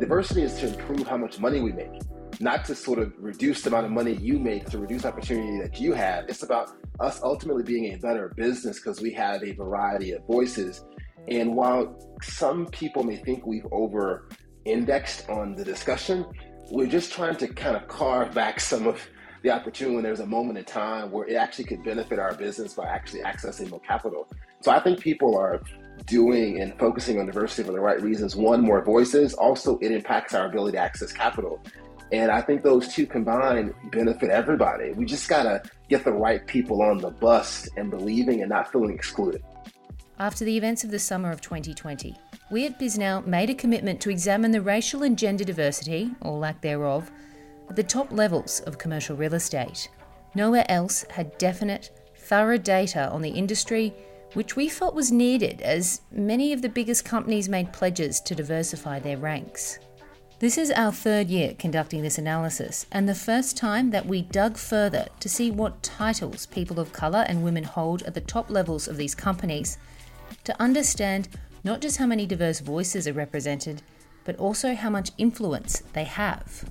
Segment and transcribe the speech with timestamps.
[0.00, 1.90] Diversity is to improve how much money we make,
[2.40, 5.78] not to sort of reduce the amount of money you make to reduce opportunity that
[5.78, 6.24] you have.
[6.26, 6.70] It's about
[7.00, 10.86] us ultimately being a better business because we have a variety of voices.
[11.28, 14.26] And while some people may think we've over
[14.64, 16.24] indexed on the discussion,
[16.70, 19.06] we're just trying to kind of carve back some of
[19.42, 22.72] the opportunity when there's a moment in time where it actually could benefit our business
[22.72, 24.30] by actually accessing more capital.
[24.62, 25.60] So I think people are
[26.06, 28.36] doing and focusing on diversity for the right reasons.
[28.36, 29.34] One, more voices.
[29.34, 31.60] Also, it impacts our ability to access capital.
[32.12, 34.92] And I think those two combined benefit everybody.
[34.92, 38.72] We just got to get the right people on the bus and believing and not
[38.72, 39.42] feeling excluded.
[40.18, 42.16] After the events of the summer of 2020,
[42.50, 46.60] we at Bisnow made a commitment to examine the racial and gender diversity, or lack
[46.60, 47.10] thereof,
[47.68, 49.88] at the top levels of commercial real estate.
[50.34, 53.94] Nowhere else had definite, thorough data on the industry
[54.34, 58.98] which we felt was needed as many of the biggest companies made pledges to diversify
[58.98, 59.78] their ranks.
[60.38, 64.56] This is our third year conducting this analysis, and the first time that we dug
[64.56, 68.88] further to see what titles people of colour and women hold at the top levels
[68.88, 69.76] of these companies,
[70.44, 71.28] to understand
[71.62, 73.82] not just how many diverse voices are represented,
[74.24, 76.70] but also how much influence they have.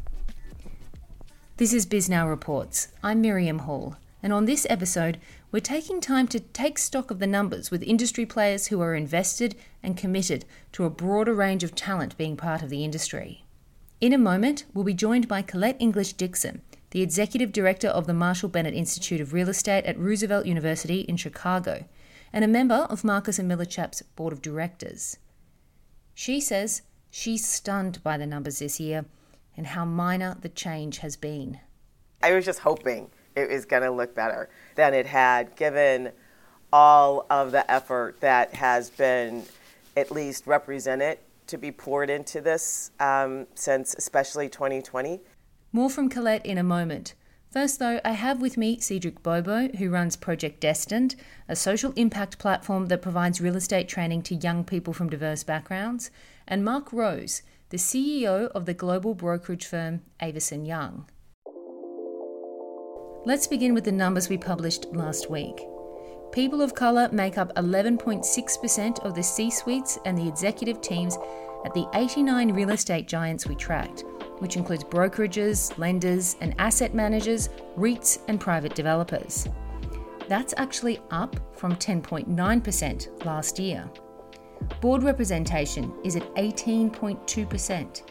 [1.58, 2.88] This is Bisnow Reports.
[3.04, 5.20] I'm Miriam Hall, and on this episode,
[5.52, 9.56] we're taking time to take stock of the numbers with industry players who are invested
[9.82, 13.46] and committed to a broader range of talent being part of the industry.
[14.00, 16.62] In a moment, we'll be joined by Colette English Dixon,
[16.92, 21.18] the Executive Director of the Marshall Bennett Institute of Real Estate at Roosevelt University in
[21.18, 21.86] Chicago,
[22.32, 25.18] and a member of Marcus and Millichap's Board of Directors.
[26.14, 29.06] She says she's stunned by the numbers this year
[29.58, 31.60] and how minor the change has been.
[32.22, 33.10] I was just hoping
[33.40, 36.12] it was going to look better than it had, given
[36.72, 39.44] all of the effort that has been
[39.98, 41.18] at least represented
[41.48, 45.20] to be poured into this um, since especially 2020.
[45.72, 47.16] More from Colette in a moment.
[47.52, 51.16] First, though, I have with me Cedric Bobo, who runs Project Destined,
[51.48, 56.12] a social impact platform that provides real estate training to young people from diverse backgrounds,
[56.48, 61.08] and Mark Rose, the CEO of the global brokerage firm Avison Young.
[63.30, 65.62] Let's begin with the numbers we published last week.
[66.32, 71.16] People of colour make up 11.6% of the C suites and the executive teams
[71.64, 74.04] at the 89 real estate giants we tracked,
[74.40, 79.48] which includes brokerages, lenders, and asset managers, REITs, and private developers.
[80.28, 83.88] That's actually up from 10.9% last year.
[84.82, 88.02] Board representation is at 18.2%,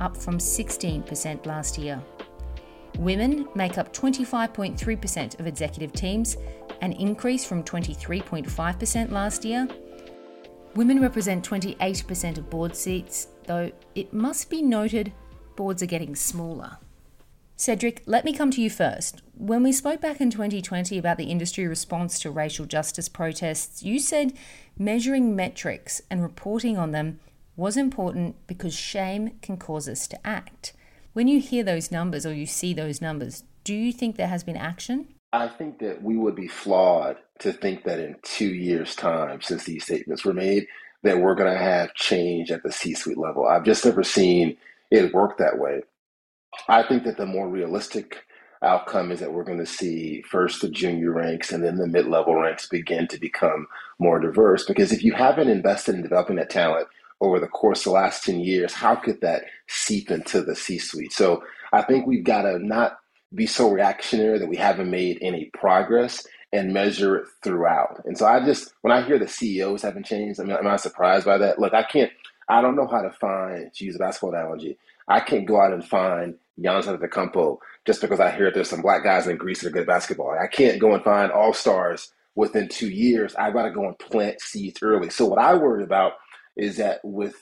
[0.00, 2.00] up from 16% last year.
[2.96, 6.36] Women make up 25.3% of executive teams,
[6.80, 9.68] an increase from 23.5% last year.
[10.74, 15.12] Women represent 28% of board seats, though it must be noted
[15.56, 16.78] boards are getting smaller.
[17.56, 19.20] Cedric, let me come to you first.
[19.36, 23.98] When we spoke back in 2020 about the industry response to racial justice protests, you
[23.98, 24.32] said
[24.78, 27.18] measuring metrics and reporting on them
[27.56, 30.72] was important because shame can cause us to act.
[31.14, 34.44] When you hear those numbers or you see those numbers, do you think there has
[34.44, 35.08] been action?
[35.32, 39.64] I think that we would be flawed to think that in two years' time, since
[39.64, 40.66] these statements were made,
[41.02, 43.46] that we're going to have change at the C suite level.
[43.46, 44.56] I've just never seen
[44.90, 45.82] it work that way.
[46.68, 48.24] I think that the more realistic
[48.62, 52.06] outcome is that we're going to see first the junior ranks and then the mid
[52.06, 53.66] level ranks begin to become
[53.98, 54.64] more diverse.
[54.64, 56.88] Because if you haven't invested in developing that talent,
[57.20, 60.78] over the course of the last 10 years, how could that seep into the C
[60.78, 61.12] suite?
[61.12, 61.42] So
[61.72, 62.98] I think we've got to not
[63.34, 68.00] be so reactionary that we haven't made any progress and measure it throughout.
[68.04, 70.80] And so I just, when I hear the CEOs haven't changed, I mean, I'm not
[70.80, 71.58] surprised by that.
[71.58, 72.10] Look, I can't,
[72.48, 75.72] I don't know how to find, to use a basketball analogy, I can't go out
[75.72, 79.68] and find Giannis Antetokounmpo just because I hear there's some black guys in Greece that
[79.68, 80.36] are good at basketball.
[80.38, 83.34] I can't go and find all stars within two years.
[83.34, 85.10] I've got to go and plant seeds early.
[85.10, 86.12] So what I worry about
[86.58, 87.34] is that with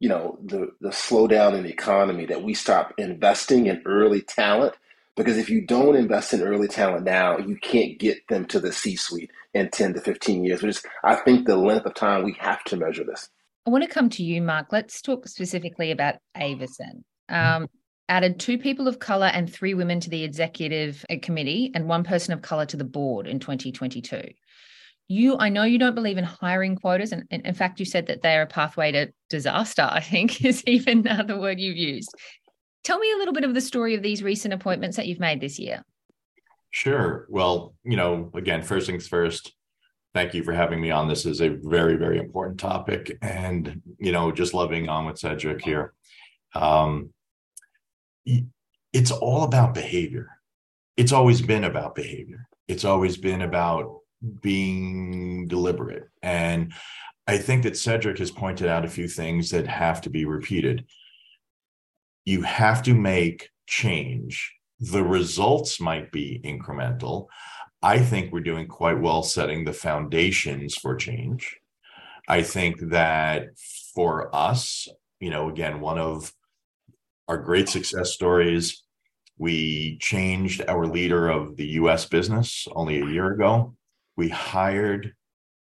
[0.00, 4.74] you know the the slowdown in the economy that we stop investing in early talent
[5.16, 8.72] because if you don't invest in early talent now you can't get them to the
[8.72, 12.22] c suite in 10 to 15 years which is i think the length of time
[12.24, 13.28] we have to measure this.
[13.66, 14.68] I want to come to you mark.
[14.72, 17.04] Let's talk specifically about avison.
[17.28, 17.68] Um,
[18.08, 22.02] added two people of color and three women to the executive uh, committee and one
[22.02, 24.22] person of color to the board in 2022
[25.08, 28.22] you i know you don't believe in hiring quotas and, in fact you said that
[28.22, 32.14] they're a pathway to disaster i think is even the word you've used.
[32.84, 35.40] Tell me a little bit of the story of these recent appointments that you've made
[35.40, 35.82] this year.
[36.70, 37.26] Sure.
[37.28, 39.52] Well you know again first things first
[40.14, 41.08] thank you for having me on.
[41.08, 45.62] This is a very very important topic and you know just loving on with cedric
[45.62, 45.94] here.
[46.54, 47.12] Um,
[48.92, 50.28] it's all about behavior.
[50.96, 52.48] It's always been about behavior.
[52.66, 54.00] It's always been about
[54.40, 56.08] being deliberate.
[56.22, 56.72] And
[57.26, 60.86] I think that Cedric has pointed out a few things that have to be repeated.
[62.24, 64.54] You have to make change.
[64.80, 67.26] The results might be incremental.
[67.82, 71.56] I think we're doing quite well setting the foundations for change.
[72.28, 73.58] I think that
[73.94, 74.88] for us,
[75.20, 76.32] you know, again, one of
[77.28, 78.82] our great success stories,
[79.38, 83.74] we changed our leader of the US business only a year ago.
[84.18, 85.14] We hired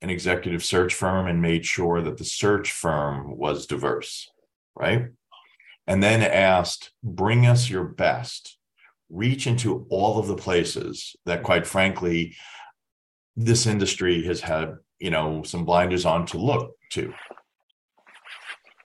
[0.02, 4.28] an executive search firm and made sure that the search firm was diverse,
[4.76, 5.06] right?
[5.86, 8.58] And then asked, bring us your best.
[9.08, 12.36] Reach into all of the places that quite frankly
[13.36, 17.14] this industry has had you know some blinders on to look to.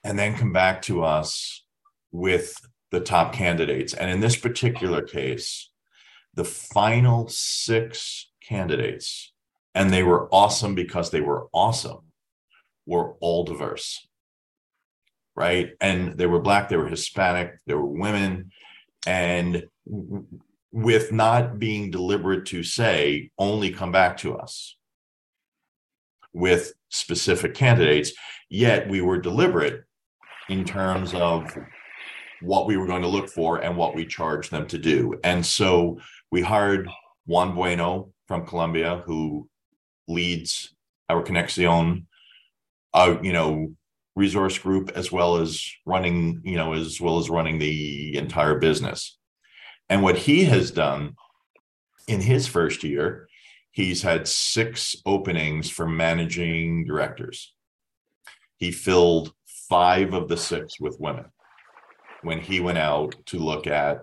[0.02, 1.62] And then come back to us
[2.10, 2.54] with
[2.90, 3.92] the top candidates.
[3.92, 5.70] And in this particular case
[6.32, 9.34] the final six candidates
[9.74, 12.00] and they were awesome because they were awesome
[12.86, 14.08] were all diverse
[15.38, 15.70] right?
[15.80, 18.50] And they were black they were hispanic they were women.
[19.06, 19.62] And
[20.72, 24.76] with not being deliberate to say only come back to us
[26.32, 28.12] with specific candidates
[28.50, 29.84] yet we were deliberate
[30.48, 31.56] in terms of
[32.42, 35.14] what we were going to look for and what we charged them to do.
[35.22, 35.98] And so
[36.32, 36.88] we hired
[37.26, 39.48] juan bueno from colombia who
[40.08, 40.74] leads
[41.08, 42.04] our conexion
[42.94, 43.72] uh, you know
[44.16, 49.18] resource group as well as running you know as well as running the entire business
[49.88, 51.14] and what he has done
[52.08, 53.28] in his first year,
[53.70, 57.54] he's had six openings for managing directors.
[58.56, 59.32] He filled
[59.68, 61.26] five of the six with women
[62.22, 64.00] when he went out to look at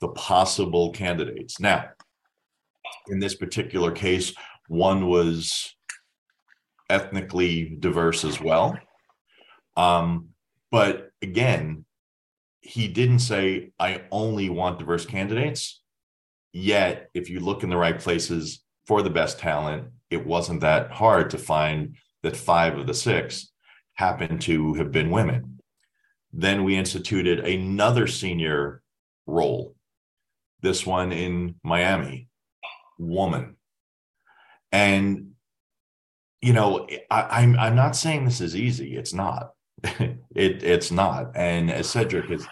[0.00, 1.58] the possible candidates.
[1.58, 1.88] Now,
[3.08, 4.32] in this particular case,
[4.68, 5.74] one was
[6.88, 8.78] ethnically diverse as well.
[9.76, 10.30] Um,
[10.70, 11.84] but again,
[12.60, 15.80] he didn't say, I only want diverse candidates.
[16.52, 20.90] Yet, if you look in the right places for the best talent, it wasn't that
[20.90, 23.52] hard to find that five of the six
[23.94, 25.60] happened to have been women.
[26.32, 28.82] Then we instituted another senior
[29.26, 29.74] role,
[30.60, 32.28] this one in Miami,
[32.98, 33.55] woman.
[34.72, 35.32] And,
[36.40, 38.96] you know, I, I'm, I'm not saying this is easy.
[38.96, 39.52] It's not.
[39.82, 41.32] it it's not.
[41.34, 42.46] And as Cedric has,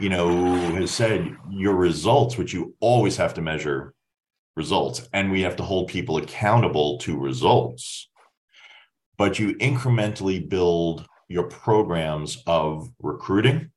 [0.00, 3.94] you know, has said, your results, which you always have to measure
[4.56, 8.08] results, and we have to hold people accountable to results.
[9.16, 13.70] But you incrementally build your programs of recruiting.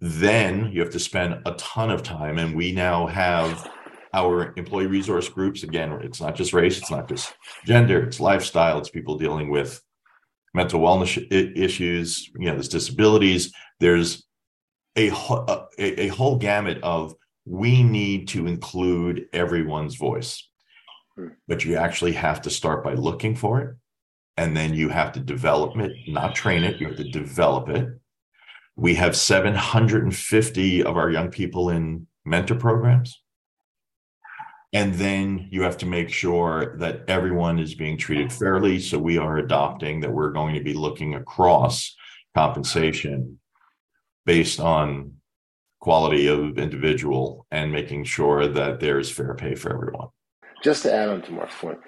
[0.00, 3.68] Then you have to spend a ton of time, and we now have
[4.14, 5.62] our employee resource groups.
[5.62, 7.34] Again, it's not just race, it's not just
[7.64, 9.82] gender, it's lifestyle, it's people dealing with
[10.54, 14.24] mental wellness issues, you know, there's disabilities, there's
[14.96, 15.10] a,
[15.78, 17.14] a, a whole gamut of
[17.44, 20.48] we need to include everyone's voice.
[21.16, 21.28] Hmm.
[21.46, 23.76] But you actually have to start by looking for it.
[24.36, 27.88] And then you have to develop it, not train it, you have to develop it.
[28.76, 33.20] We have 750 of our young people in mentor programs.
[34.74, 38.78] And then you have to make sure that everyone is being treated fairly.
[38.80, 41.96] So we are adopting that we're going to be looking across
[42.34, 43.38] compensation
[44.26, 45.12] based on
[45.80, 50.08] quality of individual and making sure that there's fair pay for everyone.
[50.62, 51.78] Just to add on to Mark's point,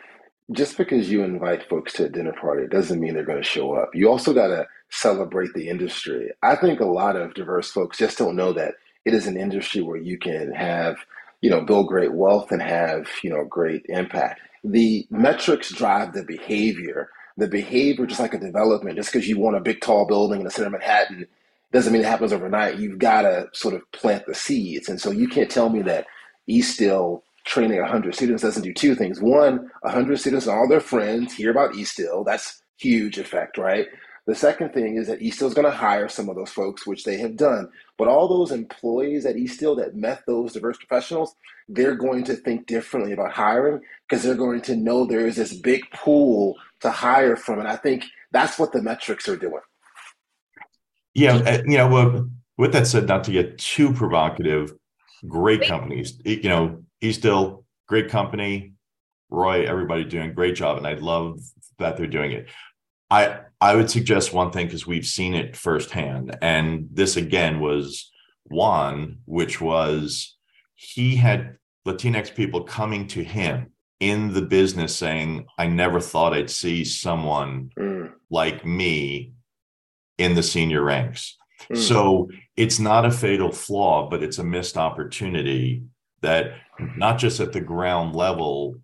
[0.53, 3.75] just because you invite folks to a dinner party doesn't mean they're going to show
[3.75, 3.91] up.
[3.95, 6.31] You also got to celebrate the industry.
[6.43, 9.83] I think a lot of diverse folks just don't know that it is an industry
[9.83, 10.97] where you can have–
[11.41, 14.41] you know, build great wealth and have, you know, great impact.
[14.63, 17.11] The metrics drive the behavior.
[17.37, 20.45] The behavior, just like a development, just because you want a big tall building in
[20.45, 21.27] the center of Manhattan
[21.73, 22.79] doesn't mean it happens overnight.
[22.79, 24.89] You've got to sort of plant the seeds.
[24.89, 26.07] And so you can't tell me that
[26.49, 29.21] Eastdil training 100 students doesn't do two things.
[29.21, 32.27] One, 100 students and all their friends hear about Eastdil.
[32.27, 33.87] That's huge effect, right?
[34.31, 37.03] The second thing is that Eastdil is going to hire some of those folks, which
[37.03, 37.69] they have done.
[37.99, 41.35] But all those employees at Eastdil that met those diverse professionals,
[41.69, 45.55] they're going to think differently about hiring because they're going to know there is this
[45.55, 47.59] big pool to hire from.
[47.59, 49.63] And I think that's what the metrics are doing.
[51.13, 54.73] Yeah, uh, you know, well, with that said, not to get too provocative,
[55.27, 56.21] great companies.
[56.25, 58.75] You know, Eastdil great company.
[59.29, 61.41] Roy, everybody doing great job, and I love
[61.81, 62.49] that they're doing it.
[63.11, 68.11] I I would suggest one thing because we've seen it firsthand, and this again was
[68.45, 70.37] one which was
[70.75, 76.51] he had Latinx people coming to him in the business saying, "I never thought I'd
[76.51, 78.13] see someone mm.
[78.31, 79.33] like me
[80.17, 81.37] in the senior ranks."
[81.71, 81.77] Mm.
[81.77, 85.83] So it's not a fatal flaw, but it's a missed opportunity
[86.23, 86.55] that
[86.97, 88.77] not just at the ground level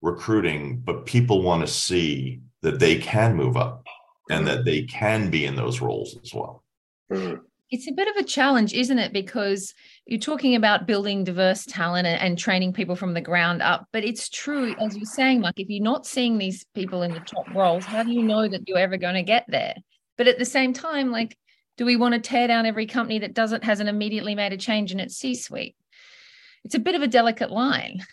[0.00, 3.86] recruiting, but people want to see that they can move up
[4.30, 6.62] and that they can be in those roles as well.
[7.10, 7.42] Mm-hmm.
[7.70, 9.12] It's a bit of a challenge, isn't it?
[9.12, 9.74] Because
[10.06, 13.88] you're talking about building diverse talent and, and, training people from the ground up.
[13.92, 17.20] But it's true, as you're saying, Mike, if you're not seeing these people in the
[17.20, 19.74] top roles, how do you know that you're ever going to get there?
[20.16, 21.36] But at the same time, like,
[21.76, 24.92] do we want to tear down every company that doesn't hasn't immediately made a change
[24.92, 25.74] in its C-suite?
[26.64, 28.04] It's a bit of a delicate line.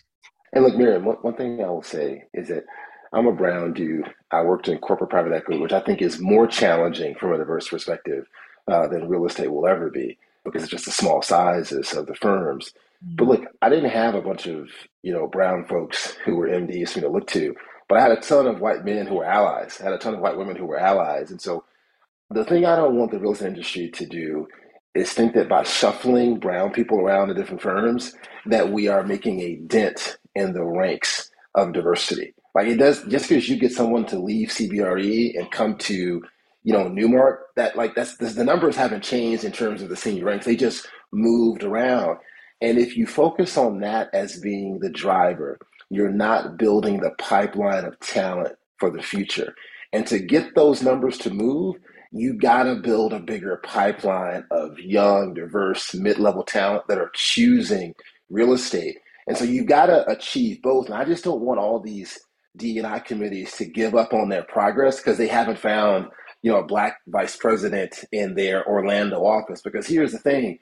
[0.54, 2.66] And look, Miriam, one, one thing I will say is that
[3.14, 4.14] I'm a brown dude.
[4.32, 7.68] I worked in corporate private equity, which I think is more challenging from a diverse
[7.68, 8.26] perspective
[8.68, 12.16] uh, than real estate will ever be because it's just the small sizes of the
[12.16, 12.74] firms.
[13.04, 13.16] Mm-hmm.
[13.16, 14.70] But look, I didn't have a bunch of
[15.04, 17.56] you know brown folks who were MDs for me to look to,
[17.90, 19.80] but I had a ton of white men who were allies.
[19.82, 21.66] I had a ton of white women who were allies, and so
[22.30, 24.48] the thing I don't want the real estate industry to do
[24.96, 28.14] is think that by shuffling brown people around the different firms
[28.46, 32.34] that we are making a dent in the ranks of diversity.
[32.54, 36.22] Like it does just because you get someone to leave CBRE and come to,
[36.64, 40.26] you know, Newmark, that like that's the numbers haven't changed in terms of the senior
[40.26, 40.46] ranks.
[40.46, 42.18] They just moved around.
[42.62, 45.58] And if you focus on that as being the driver,
[45.90, 49.56] you're not building the pipeline of talent for the future.
[49.94, 51.76] And to get those numbers to move,
[52.12, 57.12] you got to build a bigger pipeline of young, diverse, mid level talent that are
[57.14, 57.94] choosing
[58.30, 58.98] real estate.
[59.28, 60.88] And so you've got to achieve both.
[60.88, 62.20] And I just don't want all these
[62.58, 66.08] D&I committees to give up on their progress because they haven't found,
[66.42, 69.62] you know, a black vice president in their Orlando office.
[69.62, 70.60] Because here's the thing,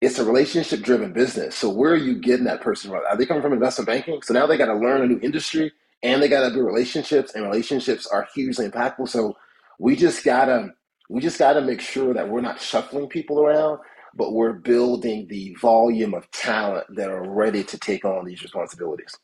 [0.00, 1.54] it's a relationship driven business.
[1.56, 3.00] So where are you getting that person from?
[3.08, 4.20] Are they coming from investment banking?
[4.22, 7.34] So now they got to learn a new industry and they got to build relationships
[7.34, 9.08] and relationships are hugely impactful.
[9.08, 9.36] So
[9.78, 10.70] we just got to
[11.08, 13.78] we just got to make sure that we're not shuffling people around,
[14.14, 19.16] but we're building the volume of talent that are ready to take on these responsibilities.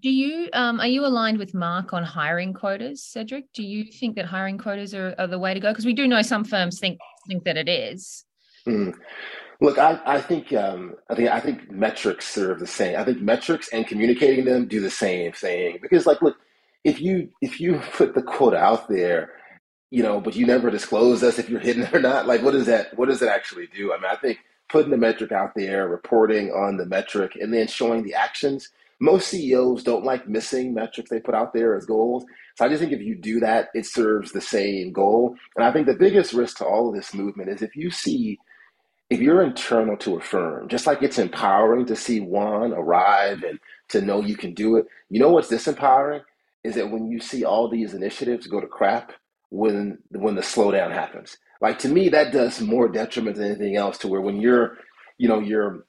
[0.00, 3.52] Do you um, are you aligned with Mark on hiring quotas, Cedric?
[3.52, 5.70] Do you think that hiring quotas are, are the way to go?
[5.70, 6.98] Because we do know some firms think
[7.28, 8.24] think that it is.
[8.66, 8.94] Mm.
[9.60, 12.98] Look, I, I think um, I think I think metrics serve the same.
[12.98, 16.36] I think metrics and communicating them do the same thing because, like, look,
[16.82, 19.34] if you if you put the quota out there
[19.94, 22.26] you know, but you never disclose us if you're hitting or not.
[22.26, 22.98] Like, what does that?
[22.98, 23.92] What does it actually do?
[23.92, 27.68] I mean, I think putting the metric out there, reporting on the metric, and then
[27.68, 28.70] showing the actions.
[29.00, 32.24] Most CEOs don't like missing metrics they put out there as goals.
[32.56, 35.36] So I just think if you do that, it serves the same goal.
[35.56, 38.38] And I think the biggest risk to all of this movement is if you see,
[39.10, 43.58] if you're internal to a firm, just like it's empowering to see one arrive and
[43.88, 44.86] to know you can do it.
[45.10, 46.22] You know what's disempowering
[46.62, 49.12] is that when you see all these initiatives go to crap,
[49.54, 51.38] when when the slowdown happens.
[51.60, 53.98] Like to me, that does more detriment than anything else.
[53.98, 54.76] To where when you're,
[55.16, 55.86] you know, your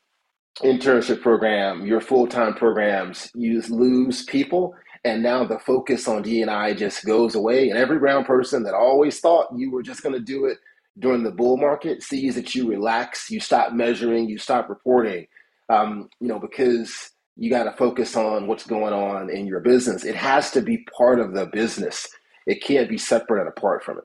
[0.64, 6.74] internship program, your full time programs, you lose people, and now the focus on D&I
[6.74, 7.70] just goes away.
[7.70, 10.58] And every brown person that always thought you were just going to do it
[10.98, 15.28] during the bull market sees that you relax, you stop measuring, you stop reporting.
[15.70, 20.06] Um, you know, because you got to focus on what's going on in your business.
[20.06, 22.08] It has to be part of the business
[22.46, 24.04] it can't be separate and apart from it.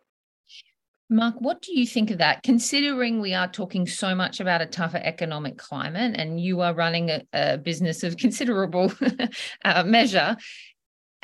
[1.12, 2.44] Mark, what do you think of that?
[2.44, 7.10] Considering we are talking so much about a tougher economic climate and you are running
[7.10, 8.92] a, a business of considerable
[9.64, 10.36] uh, measure,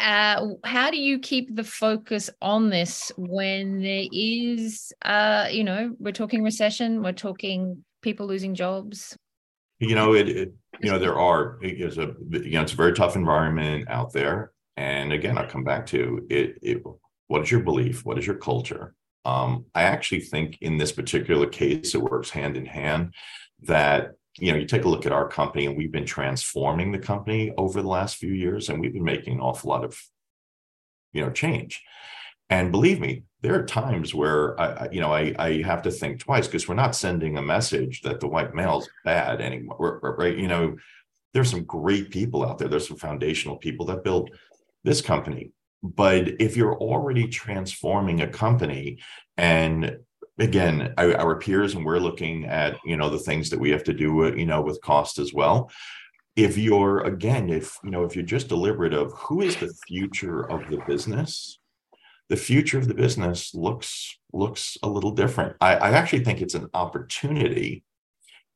[0.00, 5.95] uh, how do you keep the focus on this when there is, uh, you know,
[6.00, 9.16] we're talking recession, we're talking people losing jobs?
[9.78, 10.52] You know, it, it
[10.83, 14.12] you know, there are, it is a, you know, it's a very tough environment out
[14.12, 14.50] there.
[14.76, 16.83] And again, I'll come back to it, it
[17.28, 18.05] what is your belief?
[18.05, 18.95] What is your culture?
[19.26, 23.12] Um, I actually think in this particular case, it works hand in hand
[23.62, 26.99] that you know you take a look at our company and we've been transforming the
[27.00, 30.00] company over the last few years and we've been making an awful lot of
[31.12, 31.83] you know change.
[32.49, 36.21] And believe me there are times where i you know i, I have to think
[36.21, 40.38] twice because we're not sending a message that the white male is bad anymore right?
[40.38, 40.76] You know
[41.35, 42.68] there's some great people out there.
[42.68, 44.30] There's some foundational people that built
[44.85, 45.50] this company
[45.95, 48.99] but if you're already transforming a company
[49.37, 49.99] and
[50.38, 53.93] again our peers and we're looking at you know the things that we have to
[53.93, 55.71] do uh, you know with cost as well
[56.35, 60.43] if you're again if you know if you're just deliberate of who is the future
[60.50, 61.59] of the business
[62.28, 65.57] the future of the business looks looks a little different.
[65.61, 67.85] I, I actually think it's an opportunity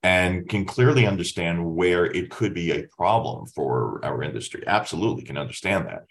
[0.03, 4.65] and can clearly understand where it could be a problem for our industry.
[4.67, 6.05] Absolutely can understand that.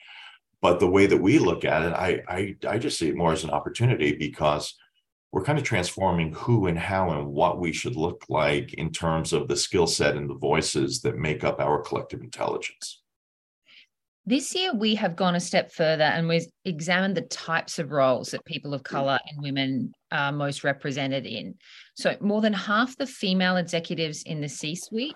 [0.62, 3.32] But the way that we look at it, I, I, I just see it more
[3.32, 4.76] as an opportunity because
[5.32, 9.32] we're kind of transforming who and how and what we should look like in terms
[9.32, 13.02] of the skill set and the voices that make up our collective intelligence.
[14.26, 18.32] This year, we have gone a step further and we've examined the types of roles
[18.32, 18.96] that people of mm-hmm.
[18.96, 21.56] colour and women are most represented in.
[21.96, 25.16] So, more than half the female executives in the C suite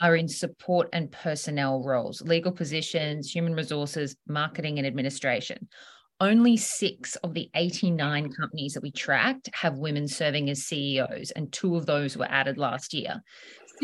[0.00, 5.68] are in support and personnel roles, legal positions, human resources, marketing, and administration.
[6.20, 11.52] Only six of the 89 companies that we tracked have women serving as CEOs, and
[11.52, 13.22] two of those were added last year.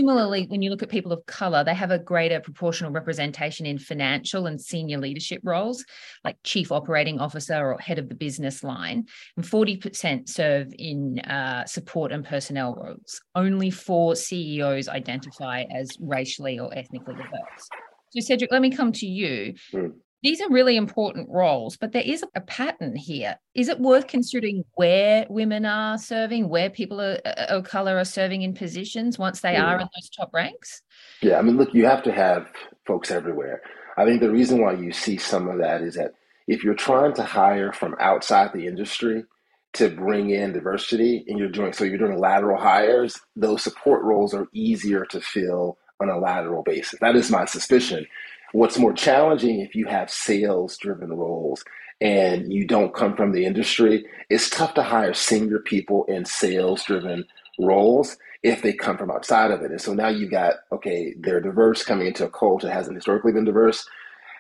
[0.00, 3.78] Similarly, when you look at people of color, they have a greater proportional representation in
[3.78, 5.84] financial and senior leadership roles,
[6.24, 9.04] like chief operating officer or head of the business line,
[9.36, 13.20] and 40% serve in uh, support and personnel roles.
[13.34, 17.68] Only four CEOs identify as racially or ethnically diverse.
[18.08, 19.52] So, Cedric, let me come to you.
[19.74, 19.92] Mm.
[20.22, 23.38] These are really important roles, but there is a pattern here.
[23.54, 28.04] Is it worth considering where women are serving, where people are, uh, of color are
[28.04, 29.64] serving in positions once they yeah.
[29.64, 30.82] are in those top ranks?
[31.22, 32.48] Yeah, I mean, look, you have to have
[32.86, 33.62] folks everywhere.
[33.96, 36.12] I think the reason why you see some of that is that
[36.46, 39.24] if you're trying to hire from outside the industry
[39.72, 44.34] to bring in diversity and you're doing so you're doing lateral hires, those support roles
[44.34, 46.98] are easier to fill on a lateral basis.
[47.00, 48.06] That is my suspicion
[48.52, 51.64] What's more challenging if you have sales driven roles
[52.00, 56.82] and you don't come from the industry, it's tough to hire senior people in sales
[56.84, 57.24] driven
[57.58, 59.70] roles if they come from outside of it.
[59.70, 63.32] And so now you've got, okay, they're diverse coming into a culture that hasn't historically
[63.32, 63.86] been diverse.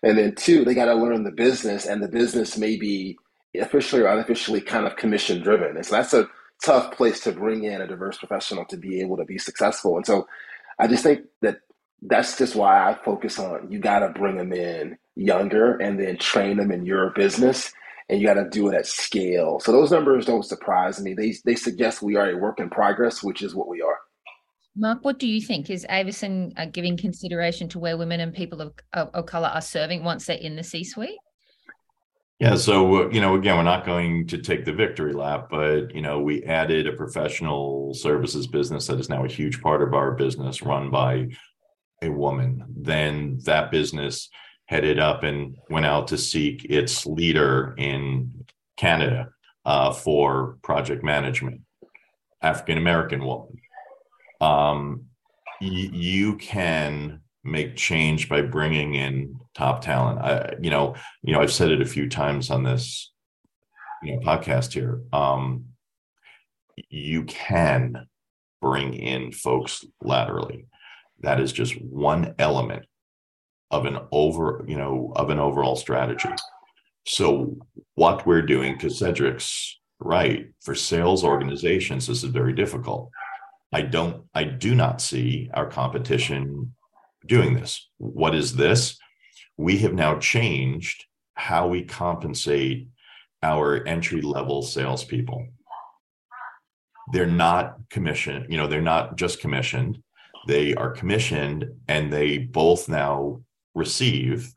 [0.02, 3.18] And then two, they got to learn the business and the business may be
[3.54, 5.76] officially or unofficially kind of commission driven.
[5.76, 6.28] And so that's a
[6.64, 9.96] tough place to bring in a diverse professional to be able to be successful.
[9.96, 10.26] And so
[10.78, 11.60] I just think that
[12.02, 16.16] that's just why I focus on you got to bring them in younger and then
[16.16, 17.72] train them in your business
[18.08, 19.60] and you got to do it at scale.
[19.60, 21.14] So those numbers don't surprise me.
[21.14, 23.98] They they suggest we are a work in progress, which is what we are.
[24.76, 25.68] Mark, what do you think?
[25.68, 29.60] Is Avison uh, giving consideration to where women and people of, of, of color are
[29.60, 31.18] serving once they're in the C-suite?
[32.38, 35.94] Yeah, so uh, you know, again, we're not going to take the victory lap, but
[35.94, 39.92] you know, we added a professional services business that is now a huge part of
[39.92, 41.28] our business, run by
[42.02, 44.28] a woman, then that business
[44.66, 49.28] headed up and went out to seek its leader in Canada
[49.64, 51.60] uh, for project management,
[52.40, 53.60] African American woman.
[54.40, 55.06] Um,
[55.60, 60.20] y- you can make change by bringing in top talent.
[60.20, 63.12] I, you know, you know, I've said it a few times on this,
[64.02, 65.02] you know, podcast here.
[65.12, 65.66] Um,
[66.88, 68.06] you can
[68.62, 70.66] bring in folks laterally
[71.22, 72.86] that is just one element
[73.70, 76.28] of an over you know of an overall strategy.
[77.06, 77.56] So
[77.94, 83.10] what we're doing because cedric's right for sales organizations this is very difficult.
[83.72, 86.74] I don't i do not see our competition
[87.26, 87.88] doing this.
[87.98, 88.98] What is this?
[89.56, 91.04] We have now changed
[91.34, 92.88] how we compensate
[93.42, 95.46] our entry level salespeople.
[97.12, 100.02] They're not commissioned you know they're not just commissioned
[100.46, 103.42] they are commissioned and they both now
[103.74, 104.52] receive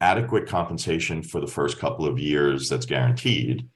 [0.00, 3.68] adequate compensation for the first couple of years that's guaranteed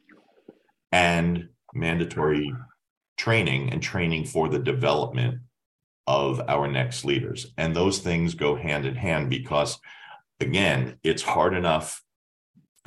[0.93, 2.53] and mandatory
[3.17, 5.39] training and training for the development
[6.07, 7.53] of our next leaders.
[7.57, 9.79] And those things go hand in hand because
[10.41, 12.03] again it's hard enough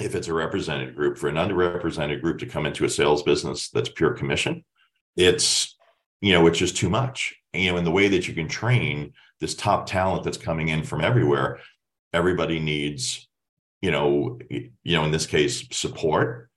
[0.01, 3.69] if it's a represented group for an underrepresented group to come into a sales business
[3.69, 4.65] that's pure commission
[5.15, 5.77] it's
[6.19, 9.13] you know which is too much you know in the way that you can train
[9.39, 11.59] this top talent that's coming in from everywhere
[12.13, 13.27] everybody needs
[13.81, 16.49] you know you know in this case support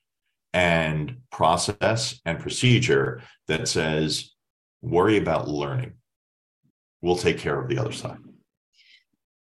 [0.57, 4.33] and process and procedure that says
[4.81, 5.93] worry about learning.
[7.03, 8.17] We'll take care of the other side.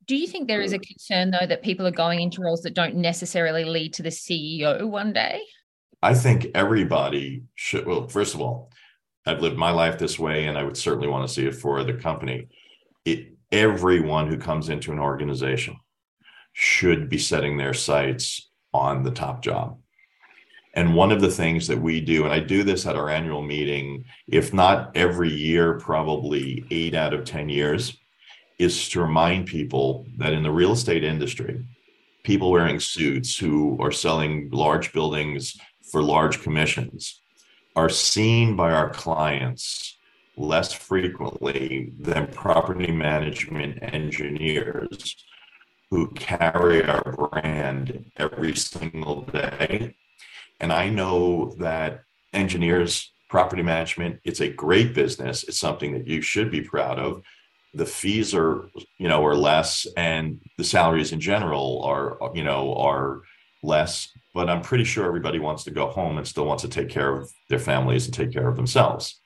[0.05, 2.73] Do you think there is a concern though that people are going into roles that
[2.75, 5.41] don't necessarily lead to the ceo one day?
[6.03, 8.71] I think everybody should well first of all
[9.25, 11.83] I've lived my life this way, and I would certainly want to see it for
[11.83, 12.47] the company.
[13.05, 15.77] It, everyone who comes into an organization
[16.53, 19.79] should be setting their sights on the top job.
[20.75, 23.41] And one of the things that we do, and I do this at our annual
[23.41, 27.97] meeting, if not every year, probably eight out of 10 years,
[28.59, 31.65] is to remind people that in the real estate industry,
[32.23, 35.57] people wearing suits who are selling large buildings
[35.91, 37.21] for large commissions
[37.75, 39.97] are seen by our clients
[40.37, 45.15] less frequently than property management engineers
[45.89, 49.95] who carry our brand every single day.
[50.59, 55.43] And I know that engineers, property management, it's a great business.
[55.43, 57.23] It's something that you should be proud of.
[57.73, 62.73] The fees are, you know, are less and the salaries in general are, you know,
[62.75, 63.21] are
[63.63, 66.89] less, but I'm pretty sure everybody wants to go home and still wants to take
[66.89, 69.21] care of their families and take care of themselves.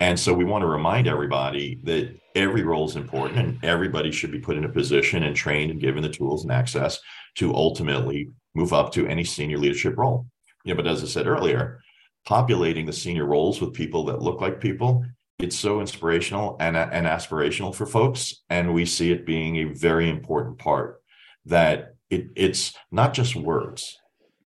[0.00, 4.32] And so we want to remind everybody that every role is important and everybody should
[4.32, 6.98] be put in a position and trained and given the tools and access
[7.36, 10.26] to ultimately move up to any senior leadership role.
[10.64, 11.80] Know, but as I said earlier,
[12.26, 15.04] populating the senior roles with people that look like people,
[15.38, 18.42] it's so inspirational and, and aspirational for folks.
[18.50, 21.00] And we see it being a very important part
[21.46, 23.96] that it, it's not just words,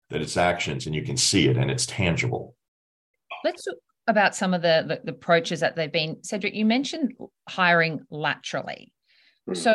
[0.09, 2.55] that it's actions and you can see it and it's tangible.
[3.43, 3.75] Let's talk
[4.07, 6.23] about some of the, the, the approaches that they've been.
[6.23, 7.13] Cedric, you mentioned
[7.47, 8.91] hiring laterally.
[9.47, 9.57] Mm.
[9.57, 9.73] So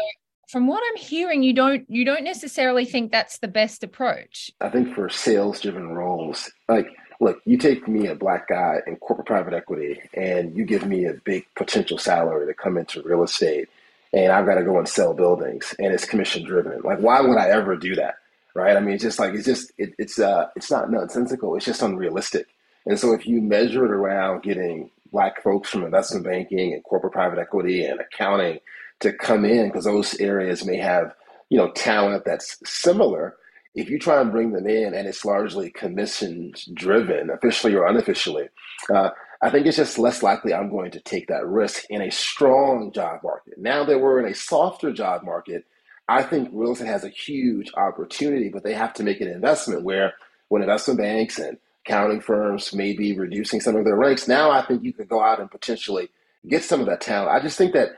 [0.48, 4.50] from what I'm hearing, you don't you don't necessarily think that's the best approach.
[4.60, 6.88] I think for sales driven roles, like
[7.20, 11.06] look, you take me a black guy in corporate private equity and you give me
[11.06, 13.68] a big potential salary to come into real estate
[14.12, 16.80] and I've got to go and sell buildings and it's commission driven.
[16.82, 18.16] Like, why would I ever do that?
[18.54, 18.76] Right.
[18.76, 21.56] I mean, it's just like, it's just, it, it's, uh, it's not nonsensical.
[21.56, 22.46] It's just unrealistic.
[22.86, 27.14] And so if you measure it around getting black folks from investment banking and corporate
[27.14, 28.60] private equity and accounting
[29.00, 31.14] to come in, because those areas may have,
[31.50, 33.36] you know, talent that's similar.
[33.74, 38.48] If you try and bring them in and it's largely commissions driven, officially or unofficially,
[38.94, 39.10] uh,
[39.42, 42.92] I think it's just less likely I'm going to take that risk in a strong
[42.92, 43.54] job market.
[43.58, 45.64] Now that we're in a softer job market,
[46.08, 49.84] I think real estate has a huge opportunity, but they have to make an investment
[49.84, 50.14] where
[50.48, 54.64] when investment banks and accounting firms may be reducing some of their ranks, now I
[54.66, 56.08] think you could go out and potentially
[56.48, 57.30] get some of that talent.
[57.30, 57.90] I just think that,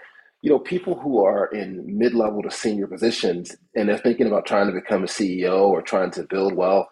[0.42, 4.69] you know, people who are in mid-level to senior positions and they're thinking about trying
[4.69, 6.87] to become a CEO or trying to build wealth,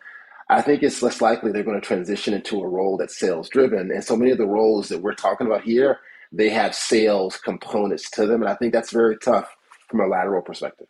[0.49, 3.91] I think it's less likely they're going to transition into a role that's sales driven.
[3.93, 6.01] And so many of the roles that we're talking about here,
[6.33, 8.43] they have sales components to them.
[8.43, 9.57] And I think that's very tough
[9.89, 10.89] from a lateral perspective.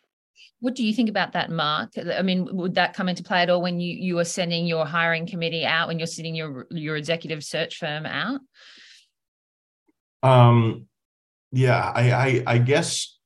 [0.64, 1.90] What do you think about that, Mark?
[1.98, 4.86] I mean, would that come into play at all when you, you are sending your
[4.86, 8.40] hiring committee out, when you're sending your your executive search firm out?
[10.22, 10.86] Um,
[11.52, 13.18] yeah, I, I, I guess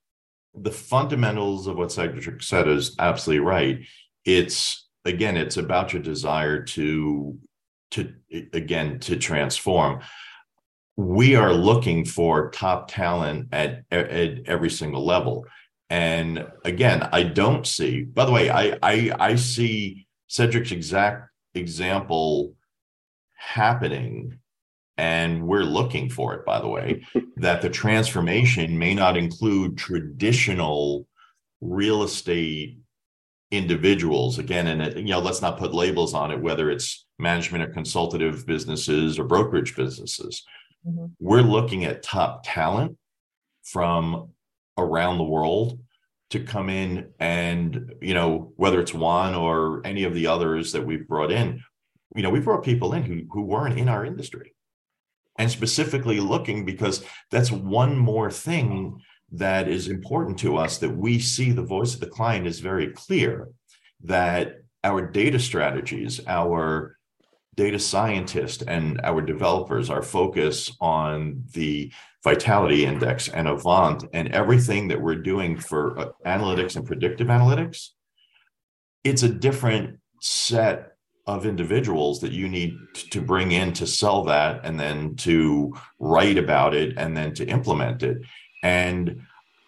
[0.53, 3.87] the fundamentals of what Cedric said is absolutely right.
[4.25, 7.39] It's again it's about your desire to
[7.93, 8.15] to
[8.53, 10.01] again to transform
[10.97, 15.47] we are looking for top talent at, at every single level
[15.91, 22.55] and again i don't see by the way i i, I see cedric's exact example
[23.35, 24.39] happening
[24.99, 31.07] and we're looking for it by the way that the transformation may not include traditional
[31.61, 32.79] real estate
[33.51, 37.65] individuals again and it, you know let's not put labels on it whether it's management
[37.65, 40.45] or consultative businesses or brokerage businesses
[40.87, 41.07] mm-hmm.
[41.19, 42.97] we're looking at top talent
[43.65, 44.29] from
[44.79, 45.79] around the world
[46.31, 50.85] to come in and you know whether it's Juan or any of the others that
[50.85, 51.63] we've brought in
[52.15, 54.55] you know we brought people in who, who weren't in our industry
[55.39, 59.01] and specifically looking because that's one more thing
[59.33, 62.89] that is important to us that we see the voice of the client is very
[62.89, 63.49] clear
[64.03, 66.97] that our data strategies our
[67.57, 71.93] data scientists and our developers our focus on the
[72.25, 77.91] vitality index and avant and everything that we're doing for uh, analytics and predictive analytics
[79.05, 80.93] it's a different set
[81.27, 86.39] of individuals that you need to bring in to sell that and then to write
[86.39, 88.19] about it and then to implement it.
[88.63, 89.23] And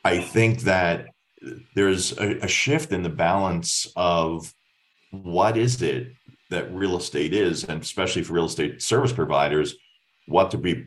[0.05, 1.07] I think that
[1.75, 4.53] there's a, a shift in the balance of
[5.11, 6.13] what is it
[6.49, 9.77] that real estate is, and especially for real estate service providers,
[10.27, 10.87] what do we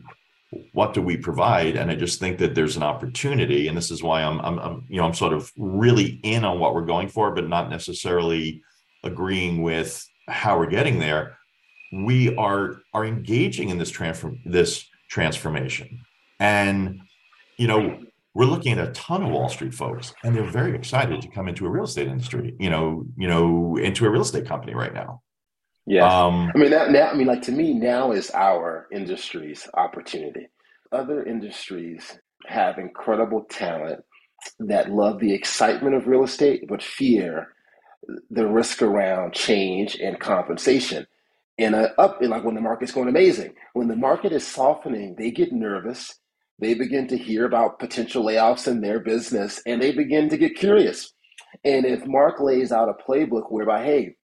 [0.73, 1.75] what do we provide?
[1.75, 4.85] And I just think that there's an opportunity, and this is why I'm, I'm, I'm,
[4.89, 8.61] you know I'm sort of really in on what we're going for, but not necessarily
[9.03, 11.37] agreeing with how we're getting there.
[11.91, 16.01] We are are engaging in this transform this transformation,
[16.39, 17.01] and
[17.57, 17.99] you know
[18.35, 21.47] we're looking at a ton of Wall Street folks, and they're very excited to come
[21.47, 22.55] into a real estate industry.
[22.59, 25.22] You know, you know, into a real estate company right now.
[25.85, 27.09] Yeah, um, I mean that now.
[27.09, 30.47] I mean, like to me, now is our industry's opportunity.
[30.91, 34.03] Other industries have incredible talent
[34.59, 37.49] that love the excitement of real estate, but fear
[38.31, 41.07] the risk around change and compensation.
[41.59, 45.15] And uh, up, and like when the market's going amazing, when the market is softening,
[45.17, 46.13] they get nervous.
[46.59, 50.55] They begin to hear about potential layoffs in their business, and they begin to get
[50.57, 51.13] curious.
[51.65, 54.15] And if Mark lays out a playbook whereby, hey,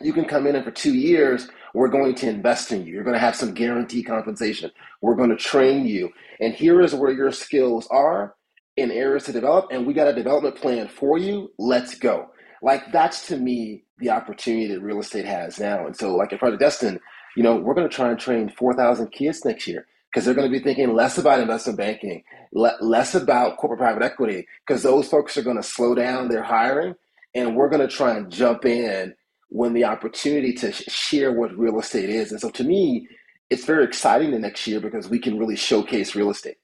[0.00, 2.92] you can come in and for two years, we're going to invest in you.
[2.92, 4.70] You're going to have some guaranteed compensation.
[5.00, 6.10] We're going to train you.
[6.40, 8.34] And here is where your skills are
[8.76, 9.66] in areas to develop.
[9.70, 11.52] And we got a development plan for you.
[11.58, 12.30] Let's go.
[12.62, 15.86] Like that's to me the opportunity that real estate has now.
[15.86, 17.00] And so, like in Project Destined,
[17.36, 20.50] you know, we're going to try and train 4,000 kids next year because they're going
[20.50, 25.08] to be thinking less about investment banking, le- less about corporate private equity, because those
[25.08, 26.94] folks are going to slow down their hiring.
[27.34, 29.14] And we're going to try and jump in
[29.52, 32.32] when the opportunity to sh- share what real estate is.
[32.32, 33.06] And so to me,
[33.50, 36.56] it's very exciting the next year because we can really showcase real estate.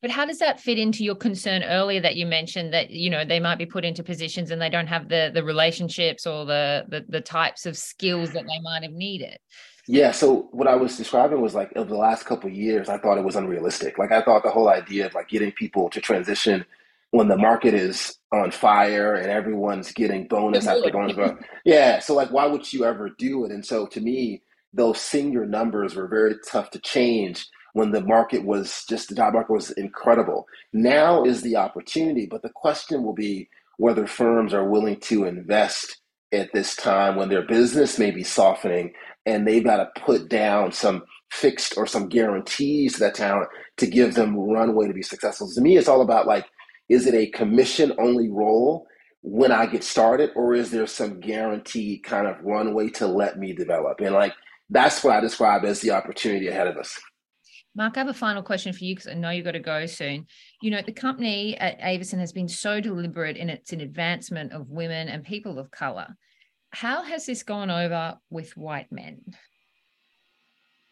[0.00, 3.24] But how does that fit into your concern earlier that you mentioned that you know
[3.24, 6.84] they might be put into positions and they don't have the the relationships or the
[6.88, 9.38] the, the types of skills that they might have needed?
[9.88, 13.18] Yeah, so what I was describing was like over the last couple years, I thought
[13.18, 13.98] it was unrealistic.
[13.98, 16.64] Like I thought the whole idea of like getting people to transition
[17.10, 21.16] when the market is on fire and everyone's getting bonus after bonus.
[21.64, 22.00] yeah.
[22.00, 23.50] So like, why would you ever do it?
[23.50, 24.42] And so to me,
[24.72, 29.34] those senior numbers were very tough to change when the market was just the job
[29.34, 30.46] market was incredible.
[30.72, 36.00] Now is the opportunity, but the question will be whether firms are willing to invest
[36.32, 38.92] at this time when their business may be softening
[39.24, 43.86] and they've got to put down some fixed or some guarantees to that talent to
[43.86, 45.46] give them runway to be successful.
[45.46, 46.46] So to me, it's all about like
[46.88, 48.86] is it a commission only role
[49.22, 53.52] when I get started, or is there some guaranteed kind of runway to let me
[53.52, 54.00] develop?
[54.00, 54.32] And like
[54.70, 56.98] that's what I describe as the opportunity ahead of us.
[57.74, 59.86] Mark, I have a final question for you because I know you've got to go
[59.86, 60.26] soon.
[60.62, 65.08] You know, the company at Avison has been so deliberate in its advancement of women
[65.08, 66.08] and people of color.
[66.70, 69.20] How has this gone over with white men?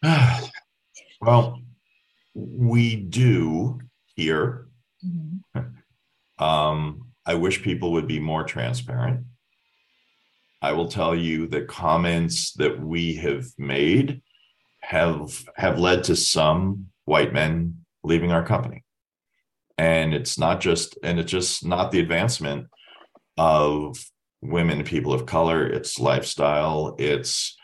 [1.20, 1.60] well,
[2.34, 3.80] we do
[4.14, 4.68] here.
[5.04, 5.60] Mm-hmm.
[6.38, 9.24] Um, I wish people would be more transparent.
[10.62, 14.22] I will tell you that comments that we have made
[14.80, 18.84] have have led to some white men leaving our company.
[19.78, 22.68] And it's not just and it's just not the advancement
[23.36, 23.98] of
[24.40, 27.56] women people of color, it's lifestyle, it's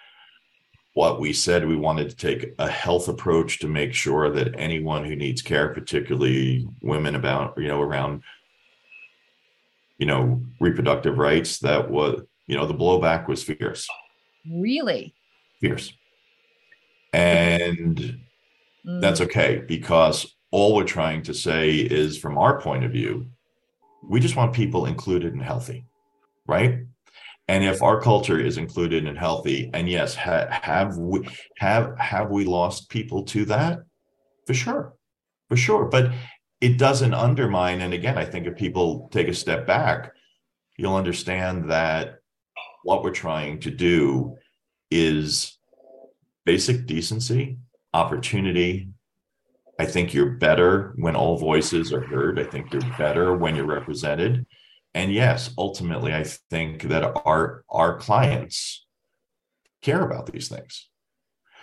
[0.94, 5.04] what we said we wanted to take a health approach to make sure that anyone
[5.04, 8.22] who needs care particularly women about you know around
[10.02, 13.86] you know, reproductive rights that was, you know, the blowback was fierce.
[14.52, 15.14] Really?
[15.60, 15.92] Fierce.
[17.12, 18.18] And
[18.84, 19.00] mm.
[19.00, 23.28] that's okay because all we're trying to say is from our point of view,
[24.02, 25.84] we just want people included and healthy,
[26.48, 26.80] right?
[27.46, 32.28] And if our culture is included and healthy, and yes, ha- have we have have
[32.28, 33.84] we lost people to that?
[34.48, 34.94] For sure,
[35.48, 35.84] for sure.
[35.84, 36.10] But
[36.62, 37.80] it doesn't undermine.
[37.80, 40.12] And again, I think if people take a step back,
[40.76, 42.20] you'll understand that
[42.84, 44.36] what we're trying to do
[44.88, 45.58] is
[46.46, 47.58] basic decency,
[47.92, 48.88] opportunity.
[49.80, 52.38] I think you're better when all voices are heard.
[52.38, 54.46] I think you're better when you're represented.
[54.94, 58.86] And yes, ultimately, I think that our our clients
[59.80, 60.88] care about these things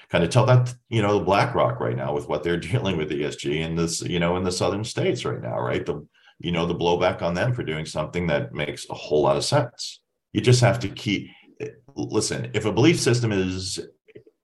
[0.09, 3.11] kind of tell that you know the BlackRock right now with what they're dealing with
[3.11, 5.85] ESG in this you know in the southern states right now, right?
[5.85, 6.05] The
[6.39, 9.45] you know the blowback on them for doing something that makes a whole lot of
[9.45, 10.01] sense.
[10.33, 11.29] You just have to keep
[11.95, 12.51] listen.
[12.53, 13.79] If a belief system is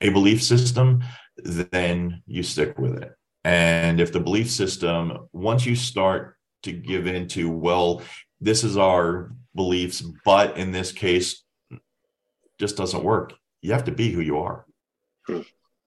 [0.02, 1.04] a belief system,
[1.38, 3.12] then you stick with it.
[3.44, 8.02] And if the belief system, once you start to give into, well,
[8.42, 11.44] this is our beliefs, but in this case,
[12.60, 13.34] just doesn't work.
[13.62, 14.66] You have to be who you are.
[15.28, 15.42] Hmm.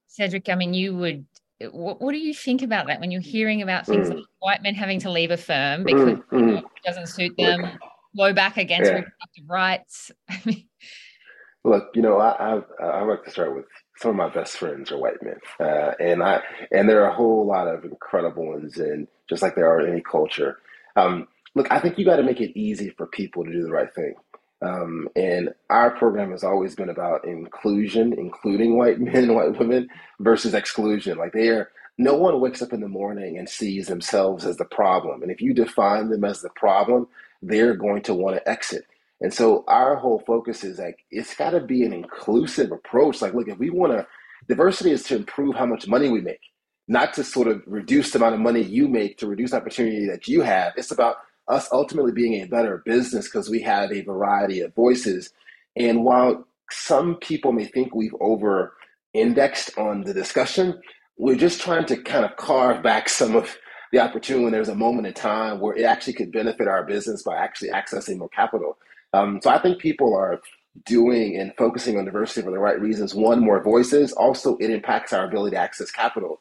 [0.07, 1.27] Cedric, I mean, you would.
[1.73, 4.15] What, what, do you think about that when you're hearing about things mm.
[4.15, 7.33] like white men having to leave a firm because mm, you know, it doesn't suit
[7.37, 7.67] them,
[8.15, 8.99] blow back against yeah.
[8.99, 10.13] reproductive rights?
[11.65, 13.65] Look, you know, I, I, I like to start with
[13.97, 17.15] some of my best friends are white men, uh, and I and there are a
[17.15, 20.59] whole lot of incredible ones, and just like there are in any culture.
[20.95, 23.73] Um, look, I think you got to make it easy for people to do the
[23.73, 24.15] right thing.
[24.61, 29.89] Um, and our program has always been about inclusion, including white men and white women,
[30.21, 31.19] versus exclusion.
[31.19, 34.65] Like they are, no one wakes up in the morning and sees themselves as the
[34.65, 35.23] problem.
[35.23, 37.09] And if you define them as the problem,
[37.43, 38.85] they're going to want to exit.
[39.21, 43.21] And so our whole focus is like it's got to be an inclusive approach.
[43.21, 44.07] Like, look, if we want to,
[44.49, 46.41] diversity is to improve how much money we make,
[46.87, 50.29] not to sort of reduce the amount of money you make to reduce opportunity that
[50.29, 50.73] you have.
[50.77, 51.17] It's about
[51.49, 55.31] us ultimately being a better business because we have a variety of voices.
[55.77, 58.75] And while some people may think we've over
[59.15, 60.81] indexed on the discussion,
[61.17, 63.57] we're just trying to kind of carve back some of
[63.93, 67.23] the opportunity when there's a moment in time where it actually could benefit our business
[67.23, 68.77] by actually accessing more capital.
[69.15, 70.41] Um, so I think people are
[70.85, 73.15] doing and focusing on diversity for the right reasons.
[73.15, 74.13] One, more voices.
[74.13, 76.41] Also, it impacts our ability to access capital.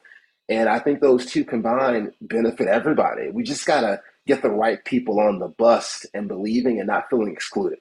[0.49, 3.29] And I think those two combined benefit everybody.
[3.29, 7.09] We just got to get the right people on the bus and believing and not
[7.09, 7.79] feeling excluded.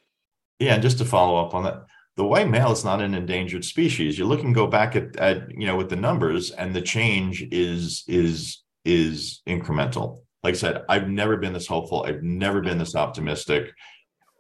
[0.59, 1.85] Yeah, and just to follow up on that,
[2.17, 4.19] the white male is not an endangered species.
[4.19, 7.47] You look and go back at, at you know with the numbers, and the change
[7.51, 10.21] is is is incremental.
[10.43, 12.05] Like I said, I've never been this hopeful.
[12.05, 13.73] I've never been this optimistic.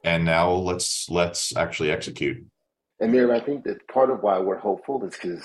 [0.04, 2.46] And now let's let's actually execute.
[3.00, 5.44] And Miriam, I think that part of why we're hopeful is because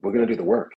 [0.00, 0.72] we're going to do the work.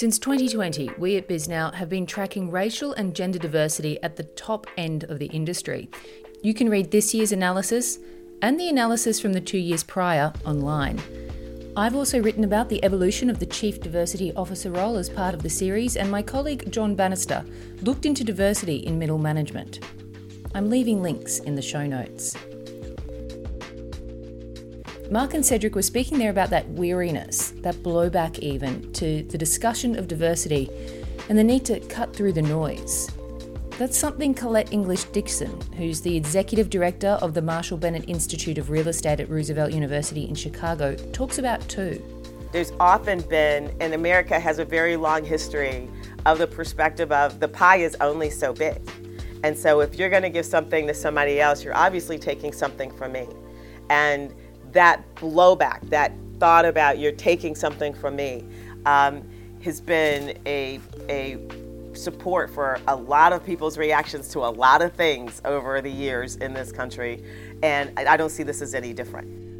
[0.00, 4.66] Since 2020, we at Bisnow have been tracking racial and gender diversity at the top
[4.78, 5.90] end of the industry.
[6.40, 7.98] You can read this year's analysis
[8.40, 11.02] and the analysis from the two years prior online.
[11.76, 15.42] I've also written about the evolution of the Chief Diversity Officer role as part of
[15.42, 17.44] the series, and my colleague Jon Banister
[17.82, 19.80] looked into diversity in middle management.
[20.54, 22.34] I'm leaving links in the show notes.
[25.12, 29.98] Mark and Cedric were speaking there about that weariness, that blowback even, to the discussion
[29.98, 30.70] of diversity
[31.28, 33.10] and the need to cut through the noise.
[33.76, 38.70] That's something Colette English Dixon, who's the executive director of the Marshall Bennett Institute of
[38.70, 42.00] Real Estate at Roosevelt University in Chicago, talks about too.
[42.52, 45.90] There's often been, and America has a very long history
[46.24, 48.80] of the perspective of the pie is only so big.
[49.42, 52.92] And so if you're going to give something to somebody else, you're obviously taking something
[52.92, 53.26] from me.
[53.88, 54.32] And
[54.72, 58.44] that blowback, that thought about you're taking something from me,
[58.86, 59.22] um,
[59.62, 61.38] has been a, a
[61.92, 66.36] support for a lot of people's reactions to a lot of things over the years
[66.36, 67.22] in this country.
[67.62, 69.50] And I don't see this as any different.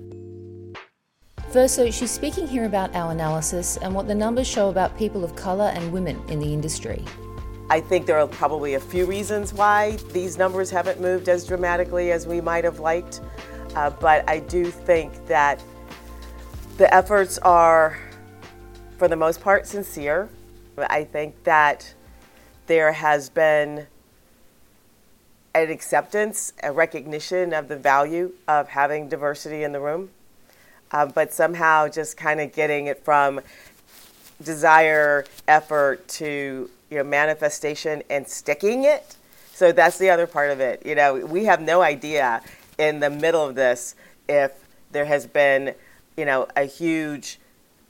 [1.51, 5.35] Verso, she's speaking here about our analysis and what the numbers show about people of
[5.35, 7.05] colour and women in the industry.
[7.69, 12.13] I think there are probably a few reasons why these numbers haven't moved as dramatically
[12.13, 13.21] as we might have liked.
[13.75, 15.63] Uh, but I do think that
[16.77, 17.99] the efforts are,
[18.99, 20.29] for the most part, sincere.
[20.79, 21.95] I think that
[22.67, 23.87] there has been
[25.55, 30.11] an acceptance, a recognition of the value of having diversity in the room,
[30.93, 33.41] uh, but somehow just kind of getting it from
[34.43, 39.17] desire, effort to you know manifestation and sticking it.
[39.53, 40.87] So that's the other part of it.
[40.87, 42.43] You know, we have no idea
[42.81, 43.95] in the middle of this
[44.29, 44.53] if
[44.91, 45.75] there has been,
[46.17, 47.39] you know, a huge,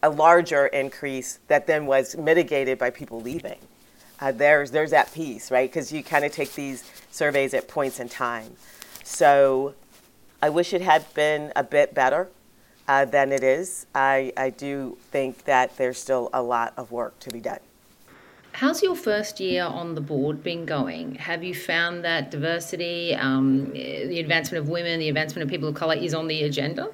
[0.03, 3.59] a larger increase that then was mitigated by people leaving.
[4.21, 5.71] Uh, there's there's that piece, right?
[5.71, 8.57] Because you kind of take these surveys at points in time.
[9.05, 9.75] So
[10.43, 12.29] I wish it had been a bit better
[12.89, 13.87] uh, than it is.
[13.95, 17.61] I, I do think that there's still a lot of work to be done.
[18.53, 21.15] How's your first year on the board been going?
[21.15, 25.75] Have you found that diversity, um, the advancement of women, the advancement of people of
[25.75, 26.91] colour is on the agenda?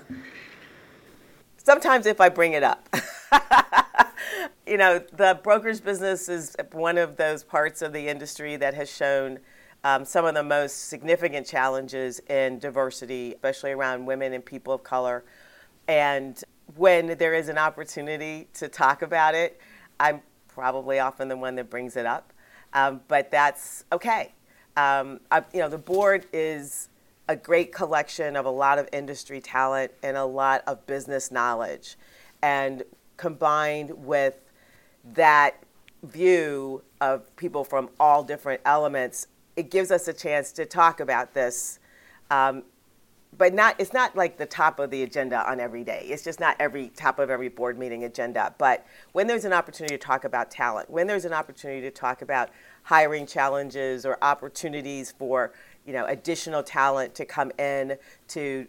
[1.56, 2.88] Sometimes if I bring it up.
[4.66, 8.94] you know, the broker's business is one of those parts of the industry that has
[8.94, 9.38] shown
[9.82, 14.82] um, some of the most significant challenges in diversity, especially around women and people of
[14.82, 15.24] color.
[15.88, 16.42] And
[16.76, 19.60] when there is an opportunity to talk about it,
[19.98, 20.20] I'm
[20.56, 22.32] probably often the one that brings it up,
[22.72, 24.32] um, but that's okay.
[24.74, 26.88] Um, I, you know, the board is
[27.28, 31.96] a great collection of a lot of industry talent and a lot of business knowledge,
[32.40, 32.82] and
[33.18, 34.38] combined with
[35.12, 35.62] that
[36.02, 41.34] view of people from all different elements, it gives us a chance to talk about
[41.34, 41.80] this
[42.30, 42.62] um,
[43.38, 46.06] but not it's not like the top of the agenda on every day.
[46.08, 48.54] It's just not every top of every board meeting agenda.
[48.58, 52.22] But when there's an opportunity to talk about talent, when there's an opportunity to talk
[52.22, 52.50] about
[52.84, 55.52] hiring challenges or opportunities for
[55.86, 57.96] you know additional talent to come in
[58.28, 58.66] to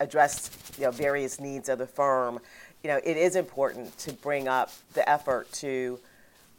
[0.00, 2.40] address you know various needs of the firm,
[2.82, 5.98] you know it is important to bring up the effort to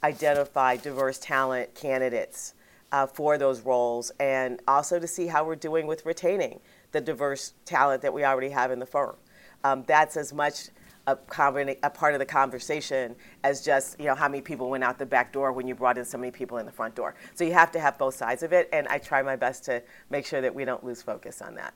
[0.04, 2.54] identify diverse talent candidates
[2.92, 6.60] uh, for those roles and also to see how we're doing with retaining
[6.92, 9.16] the diverse talent that we already have in the firm.
[9.64, 10.70] Um, that's as much
[11.08, 11.18] a,
[11.84, 15.06] a, part of the conversation as just you know how many people went out the
[15.06, 17.16] back door when you brought in so many people in the front door.
[17.36, 19.84] So you have to have both sides of it, and I try my best to
[20.10, 21.74] make sure that we don't lose focus on that.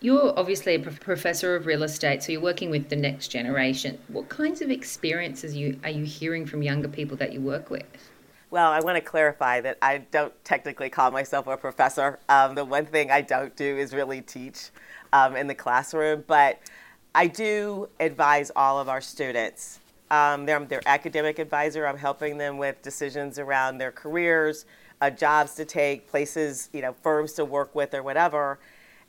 [0.00, 3.98] You're obviously a professor of real estate, so you're working with the next generation.
[4.06, 8.07] What kinds of experiences you, are you hearing from younger people that you work with?
[8.50, 12.18] Well, I want to clarify that I don't technically call myself a professor.
[12.30, 14.70] Um, the one thing I don't do is really teach
[15.12, 16.58] um, in the classroom, but
[17.14, 19.80] I do advise all of our students.
[20.10, 21.86] Um, they're their academic advisor.
[21.86, 24.64] I'm helping them with decisions around their careers,
[25.02, 28.58] uh, jobs to take, places, you know, firms to work with, or whatever.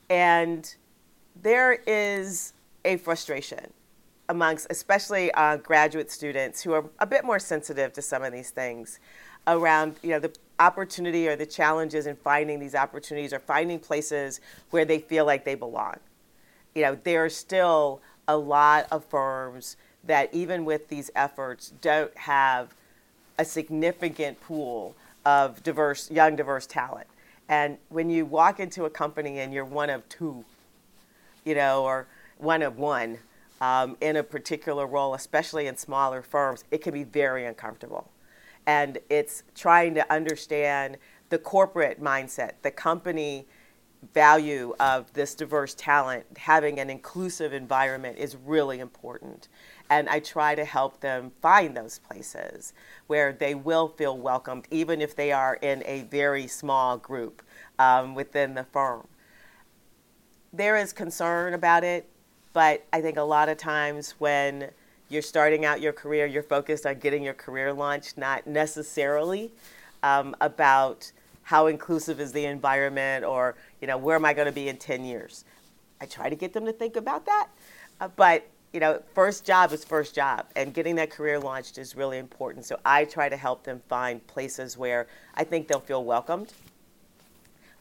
[0.10, 0.76] And
[1.42, 2.52] there is
[2.84, 3.72] a frustration
[4.30, 8.52] amongst, especially uh, graduate students who are a bit more sensitive to some of these
[8.52, 9.00] things
[9.48, 14.40] around you know the opportunity or the challenges in finding these opportunities or finding places
[14.70, 15.96] where they feel like they belong.
[16.76, 22.16] You know, there are still a lot of firms that even with these efforts don't
[22.18, 22.76] have
[23.38, 27.08] a significant pool of diverse young diverse talent.
[27.48, 30.46] And when you walk into a company and you're one of two,
[31.46, 32.06] you know, or
[32.38, 33.18] one of one
[33.62, 38.12] um, in a particular role, especially in smaller firms, it can be very uncomfortable
[38.70, 40.98] and it's trying to understand
[41.30, 43.48] the corporate mindset, the company
[44.14, 49.48] value of this diverse talent, having an inclusive environment is really important.
[49.90, 52.74] And I try to help them find those places
[53.08, 57.42] where they will feel welcomed, even if they are in a very small group
[57.80, 59.08] um, within the firm.
[60.54, 62.08] There is concern about it,
[62.54, 64.70] but I think a lot of times when
[65.10, 69.52] you're starting out your career, you're focused on getting your career launched, not necessarily
[70.04, 71.12] um, about
[71.44, 74.78] how inclusive is the environment or you know where am I going to be in
[74.78, 75.46] 10 years.
[76.00, 77.48] I try to get them to think about that,
[78.00, 81.96] uh, but you know, first job is first job, and getting that career launched is
[81.96, 82.66] really important.
[82.66, 86.54] So I try to help them find places where I think they'll feel welcomed,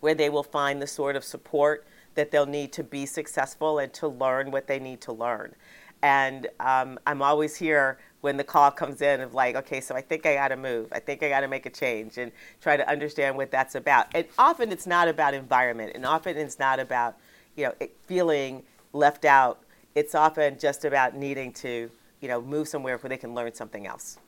[0.00, 1.86] where they will find the sort of support
[2.18, 5.54] that they'll need to be successful and to learn what they need to learn.
[6.02, 10.00] And um, I'm always here when the call comes in of like, okay, so I
[10.00, 10.88] think I got to move.
[10.90, 14.08] I think I got to make a change and try to understand what that's about.
[14.16, 17.16] And often it's not about environment, and often it's not about,
[17.54, 17.74] you know,
[18.06, 19.60] feeling left out.
[19.94, 21.88] It's often just about needing to,
[22.20, 24.18] you know, move somewhere where they can learn something else.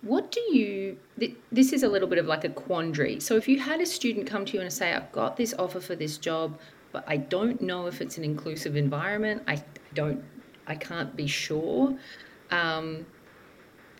[0.00, 0.98] What do you,
[1.52, 3.20] this is a little bit of like a quandary.
[3.20, 5.80] So if you had a student come to you and say, I've got this offer
[5.80, 6.58] for this job,
[6.96, 10.24] but I don't know if it's an inclusive environment, I don't
[10.66, 11.94] I can't be sure.
[12.50, 13.04] Um,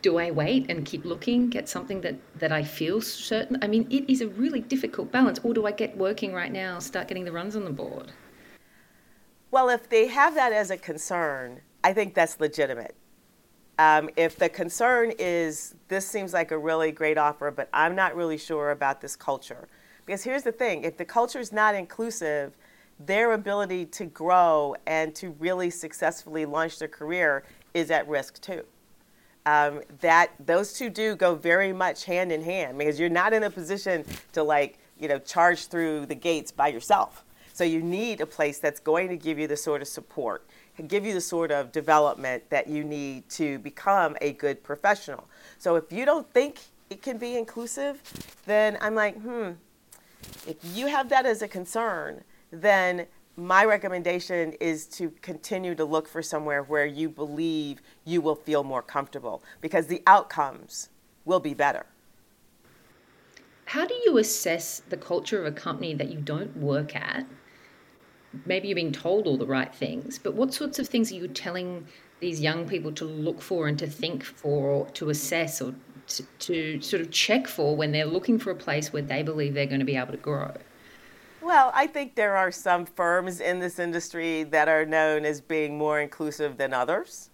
[0.01, 3.59] do I wait and keep looking, get something that, that I feel certain?
[3.61, 5.39] I mean, it is a really difficult balance.
[5.45, 8.13] Or do I get working right now, start getting the runs on the board?
[9.51, 12.95] Well, if they have that as a concern, I think that's legitimate.
[13.79, 18.17] Um, if the concern is this seems like a really great offer, but I'm not
[18.17, 19.69] really sure about this culture.
[20.07, 22.57] Because here's the thing if the culture is not inclusive,
[22.99, 27.45] their ability to grow and to really successfully launch their career
[27.75, 28.65] is at risk too.
[29.45, 33.45] Um, that those two do go very much hand in hand because you're not in
[33.45, 37.25] a position to like you know charge through the gates by yourself.
[37.53, 40.47] So you need a place that's going to give you the sort of support,
[40.79, 45.29] and give you the sort of development that you need to become a good professional.
[45.59, 48.03] So if you don't think it can be inclusive,
[48.45, 49.53] then I'm like, hmm,
[50.47, 56.09] if you have that as a concern, then my recommendation is to continue to look
[56.09, 60.89] for somewhere where you believe you will feel more comfortable because the outcomes
[61.25, 61.85] will be better.
[63.67, 67.27] How do you assess the culture of a company that you don't work at?
[68.45, 71.29] Maybe you're being told all the right things, but what sorts of things are you
[71.29, 71.87] telling
[72.21, 75.75] these young people to look for and to think for or to assess or
[76.07, 79.55] to, to sort of check for when they're looking for a place where they believe
[79.55, 80.53] they're going to be able to grow?
[81.47, 85.79] Well, I think there are some firms in this industry that are known as being
[85.79, 87.31] more inclusive than others.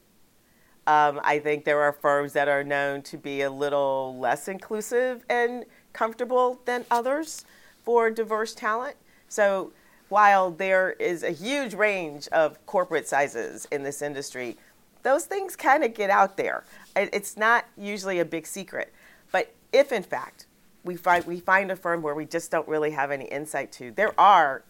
[0.86, 5.24] Um, I think there are firms that are known to be a little less inclusive
[5.30, 7.46] and comfortable than others
[7.84, 8.96] for diverse talent.
[9.28, 9.72] So
[10.10, 14.58] while there is a huge range of corporate sizes in this industry,
[15.04, 16.64] those things kind of get out there.
[16.94, 18.92] It's not usually a big secret.
[19.30, 20.48] But if, in fact,
[20.84, 23.90] we find we find a firm where we just don't really have any insight to.
[23.90, 24.64] There are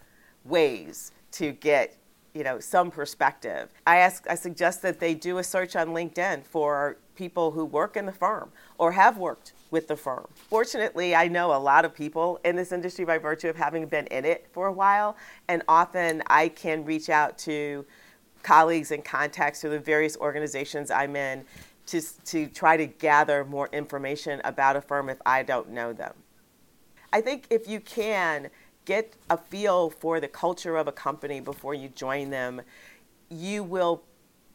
[0.45, 1.95] ways to get
[2.33, 3.69] you know some perspective.
[3.85, 7.95] I ask I suggest that they do a search on LinkedIn for people who work
[7.95, 10.27] in the firm or have worked with the firm.
[10.35, 14.07] Fortunately, I know a lot of people in this industry by virtue of having been
[14.07, 15.15] in it for a while,
[15.47, 17.85] and often I can reach out to
[18.41, 21.45] colleagues and contacts through the various organizations I'm in
[21.87, 26.13] to, to try to gather more information about a firm if I don't know them.
[27.11, 28.49] I think if you can
[28.85, 32.61] get a feel for the culture of a company before you join them,
[33.29, 34.03] you will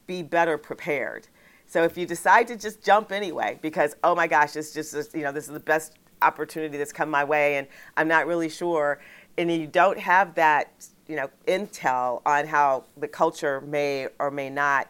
[0.07, 1.29] be better prepared.
[1.67, 5.23] So if you decide to just jump anyway, because oh my gosh, it's just you
[5.23, 7.67] know this is the best opportunity that's come my way, and
[7.97, 9.01] I'm not really sure,
[9.37, 14.49] and you don't have that you know intel on how the culture may or may
[14.49, 14.89] not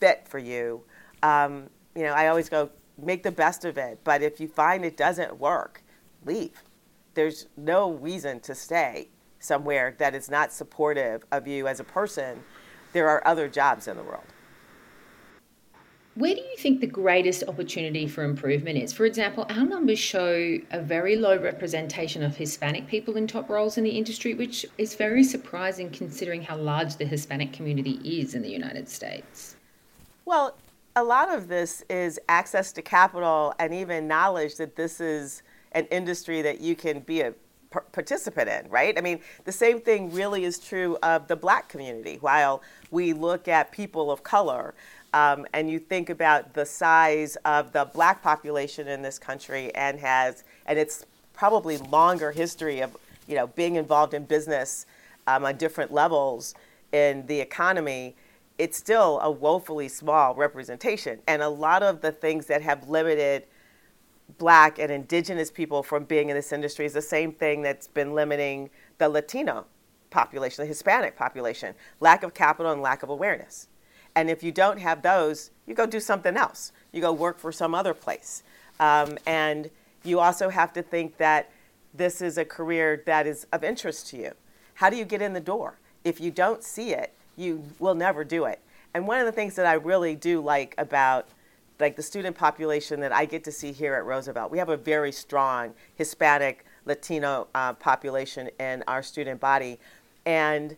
[0.00, 0.82] fit for you,
[1.22, 4.00] um, you know I always go make the best of it.
[4.04, 5.82] But if you find it doesn't work,
[6.24, 6.62] leave.
[7.14, 12.42] There's no reason to stay somewhere that is not supportive of you as a person.
[12.92, 14.24] There are other jobs in the world.
[16.14, 18.90] Where do you think the greatest opportunity for improvement is?
[18.90, 23.76] For example, our numbers show a very low representation of Hispanic people in top roles
[23.76, 28.40] in the industry, which is very surprising considering how large the Hispanic community is in
[28.40, 29.56] the United States.
[30.24, 30.56] Well,
[30.96, 35.42] a lot of this is access to capital and even knowledge that this is
[35.72, 37.34] an industry that you can be a
[37.92, 38.96] participant in, right?
[38.96, 42.16] I mean, the same thing really is true of the black community.
[42.22, 44.74] While we look at people of color,
[45.12, 49.98] um, and you think about the size of the black population in this country and
[50.00, 54.84] has and it's probably longer history of you know being involved in business
[55.26, 56.54] um, on different levels
[56.92, 58.14] in the economy
[58.58, 63.44] it's still a woefully small representation and a lot of the things that have limited
[64.38, 68.14] black and indigenous people from being in this industry is the same thing that's been
[68.14, 69.64] limiting the latino
[70.10, 73.68] population the hispanic population lack of capital and lack of awareness
[74.16, 76.72] and if you don't have those, you go do something else.
[76.90, 78.42] You go work for some other place.
[78.80, 79.70] Um, and
[80.04, 81.50] you also have to think that
[81.92, 84.32] this is a career that is of interest to you.
[84.74, 85.78] How do you get in the door?
[86.02, 88.60] If you don't see it, you will never do it.
[88.94, 91.28] And one of the things that I really do like about
[91.78, 94.76] like the student population that I get to see here at Roosevelt, we have a
[94.78, 99.78] very strong Hispanic Latino uh, population in our student body,
[100.24, 100.76] and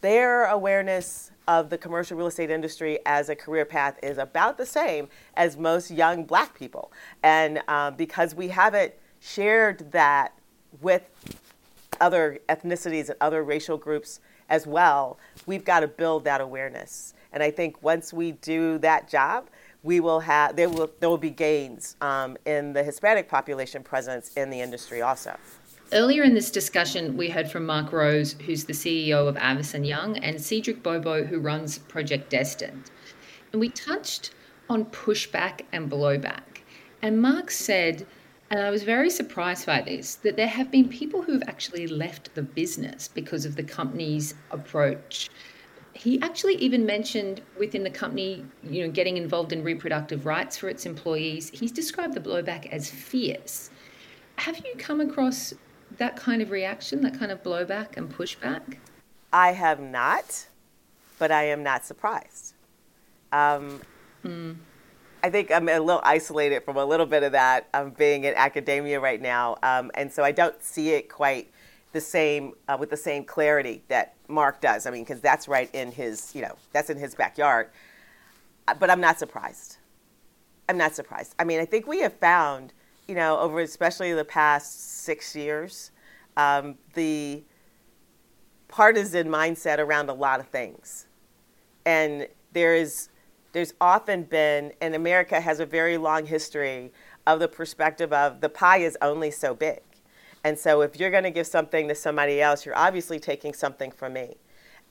[0.00, 4.66] their awareness of the commercial real estate industry as a career path is about the
[4.66, 6.92] same as most young black people.
[7.22, 10.34] And um, because we haven't shared that
[10.80, 11.02] with
[12.00, 17.14] other ethnicities and other racial groups as well, we've got to build that awareness.
[17.32, 19.48] And I think once we do that job,
[19.82, 24.32] we will have there will there will be gains um, in the Hispanic population presence
[24.34, 25.36] in the industry also.
[25.92, 30.18] Earlier in this discussion, we heard from Mark Rose, who's the CEO of Avison Young,
[30.18, 32.90] and Cedric Bobo, who runs Project Destined.
[33.52, 34.34] And we touched
[34.68, 36.60] on pushback and blowback.
[37.00, 38.06] And Mark said,
[38.50, 41.86] and I was very surprised by this, that there have been people who have actually
[41.86, 45.28] left the business because of the company's approach.
[45.92, 50.68] He actually even mentioned within the company, you know, getting involved in reproductive rights for
[50.68, 51.50] its employees.
[51.50, 53.70] He's described the blowback as fierce.
[54.36, 55.52] Have you come across
[55.98, 58.76] that kind of reaction, that kind of blowback and pushback?
[59.32, 60.46] I have not,
[61.18, 62.54] but I am not surprised.
[63.32, 63.82] Um,
[64.24, 64.56] mm.
[65.22, 68.34] I think I'm a little isolated from a little bit of that um, being in
[68.34, 71.50] academia right now, um, and so I don't see it quite
[71.92, 74.86] the same uh, with the same clarity that Mark does.
[74.86, 77.70] I mean, because that's right in his, you know, that's in his backyard.
[78.66, 79.78] Uh, but I'm not surprised.
[80.68, 81.34] I'm not surprised.
[81.38, 82.72] I mean, I think we have found
[83.08, 85.90] you know, over especially the past six years,
[86.36, 87.42] um, the
[88.68, 91.06] partisan mindset around a lot of things.
[91.86, 93.08] And there is,
[93.52, 96.92] there's often been, and America has a very long history
[97.26, 99.80] of the perspective of the pie is only so big.
[100.44, 103.90] And so if you're going to give something to somebody else, you're obviously taking something
[103.90, 104.36] from me.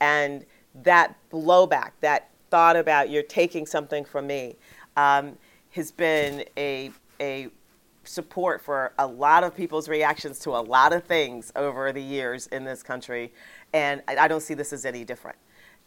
[0.00, 0.44] And
[0.82, 4.56] that blowback, that thought about you're taking something from me,
[4.96, 5.36] um,
[5.70, 6.90] has been a,
[7.20, 7.48] a
[8.04, 12.46] support for a lot of people's reactions to a lot of things over the years
[12.48, 13.32] in this country,
[13.72, 15.36] and I, don't see this as any different.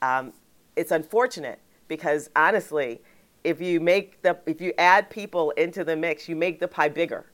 [0.01, 0.33] Um,
[0.75, 1.59] it's unfortunate
[1.91, 3.01] because honestly,
[3.43, 6.87] if you make the if you add people into the mix, you make the pie
[6.87, 7.25] bigger,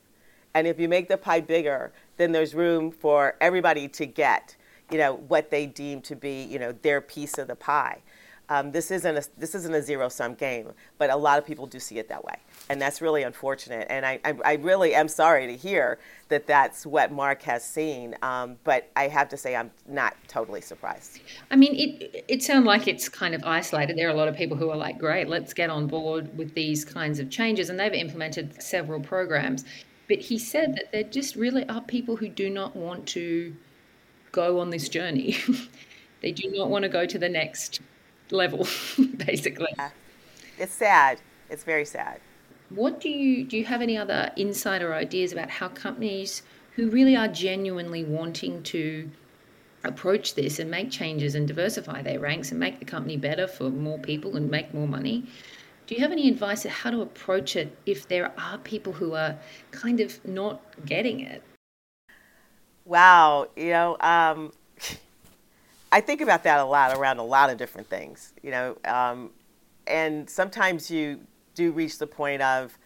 [0.56, 4.56] and if you make the pie bigger, then there's room for everybody to get
[4.90, 8.02] you know what they deem to be you know their piece of the pie.
[8.50, 11.66] Um, this isn't a this isn't a zero sum game, but a lot of people
[11.66, 12.36] do see it that way,
[12.70, 13.88] and that's really unfortunate.
[13.90, 18.16] And I, I, I really am sorry to hear that that's what Mark has seen.
[18.22, 21.20] Um, but I have to say, I'm not totally surprised.
[21.52, 23.98] I mean, it it sounds like it's kind of isolated.
[23.98, 26.54] There are a lot of people who are like, "Great, let's get on board with
[26.54, 29.66] these kinds of changes," and they've implemented several programs.
[30.08, 33.54] But he said that there just really are people who do not want to
[34.32, 35.36] go on this journey.
[36.22, 37.82] they do not want to go to the next
[38.32, 38.68] level,
[39.26, 39.70] basically.
[39.78, 39.90] Yeah.
[40.58, 41.20] It's sad.
[41.50, 42.20] It's very sad.
[42.70, 43.58] What do you do?
[43.58, 46.42] You have any other insider ideas about how companies
[46.76, 49.10] who really are genuinely wanting to
[49.84, 53.70] approach this and make changes and diversify their ranks and make the company better for
[53.70, 55.26] more people and make more money.
[55.86, 59.14] Do you have any advice on how to approach it if there are people who
[59.14, 59.38] are
[59.72, 61.42] kind of not getting it?
[62.84, 64.52] Wow, you know, um,
[65.92, 69.32] I think about that a lot around a lot of different things, you know, um,
[69.86, 71.22] and sometimes you
[71.56, 72.78] do reach the point of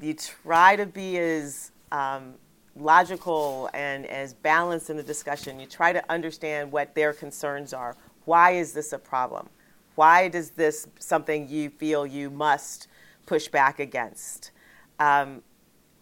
[0.00, 2.34] you try to be as um,
[2.74, 5.58] logical and as balanced in the discussion.
[5.58, 7.96] You try to understand what their concerns are.
[8.24, 9.48] Why is this a problem?
[9.94, 12.88] Why does this something you feel you must
[13.24, 14.50] push back against?
[14.98, 15.42] Um,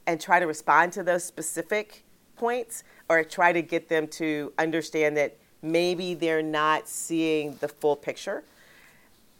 [0.06, 2.04] and try to respond to those specific
[2.36, 7.96] points or try to get them to understand that maybe they're not seeing the full
[7.96, 8.44] picture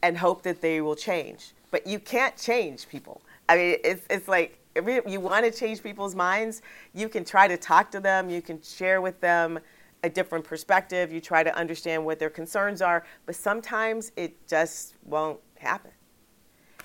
[0.02, 1.52] and hope that they will change.
[1.70, 3.20] But you can't change people.
[3.48, 6.62] I mean, it's, it's like you want to change people's minds,
[6.94, 9.58] you can try to talk to them, you can share with them
[10.02, 14.94] a different perspective, you try to understand what their concerns are, but sometimes it just
[15.04, 15.92] won't happen.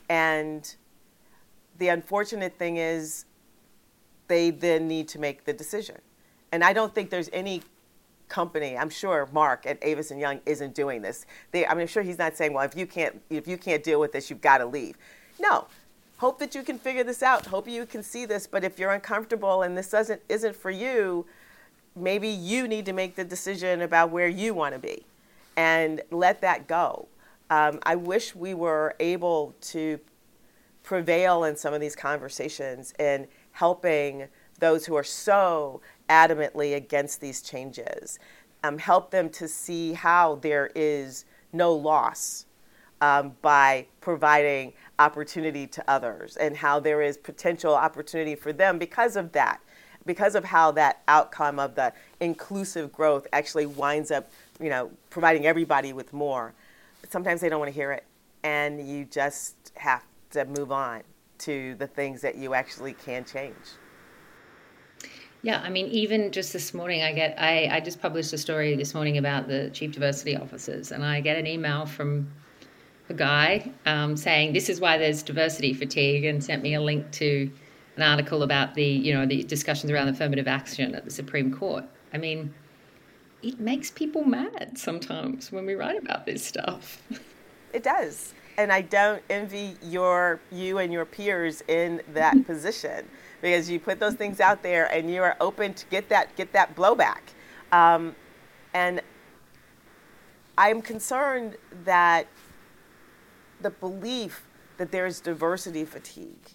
[0.07, 0.75] And
[1.77, 3.25] the unfortunate thing is,
[4.27, 5.97] they then need to make the decision.
[6.51, 7.63] And I don't think there's any
[8.29, 11.25] company, I'm sure Mark at Avison Young isn't doing this.
[11.51, 13.83] They, I mean, I'm sure he's not saying, well, if you can't, if you can't
[13.83, 14.97] deal with this, you've got to leave.
[15.39, 15.67] No,
[16.17, 17.47] hope that you can figure this out.
[17.47, 18.47] Hope you can see this.
[18.47, 21.25] But if you're uncomfortable and this doesn't isn't for you,
[21.95, 25.05] maybe you need to make the decision about where you want to be,
[25.57, 27.07] and let that go.
[27.49, 29.99] Um, I wish we were able to
[30.83, 34.27] prevail in some of these conversations in helping
[34.59, 38.19] those who are so adamantly against these changes,
[38.63, 42.45] um, help them to see how there is no loss
[43.01, 49.15] um, by providing opportunity to others and how there is potential opportunity for them because
[49.15, 49.61] of that,
[50.05, 54.29] because of how that outcome of the inclusive growth actually winds up,
[54.59, 56.53] you know, providing everybody with more.
[57.01, 58.03] But sometimes they don't want to hear it,
[58.43, 61.03] and you just have to move on
[61.39, 63.55] to the things that you actually can change.
[65.41, 68.75] Yeah, I mean, even just this morning, I get I, I just published a story
[68.75, 72.29] this morning about the chief diversity officers, and I get an email from
[73.07, 77.09] a guy um, saying this is why there's diversity fatigue, and sent me a link
[77.11, 77.49] to
[77.95, 81.85] an article about the you know the discussions around affirmative action at the Supreme Court.
[82.13, 82.53] I mean,
[83.41, 87.01] it makes people mad sometimes when we write about this stuff.
[87.71, 93.05] It does, and I don't envy your you and your peers in that position
[93.41, 96.51] because you put those things out there and you are open to get that get
[96.53, 97.21] that blowback.
[97.71, 98.15] Um,
[98.73, 99.01] and
[100.57, 102.27] I'm concerned that
[103.61, 104.45] the belief
[104.77, 106.49] that there's diversity fatigue,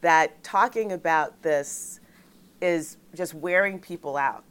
[0.00, 2.00] that talking about this
[2.60, 4.44] is just wearing people out.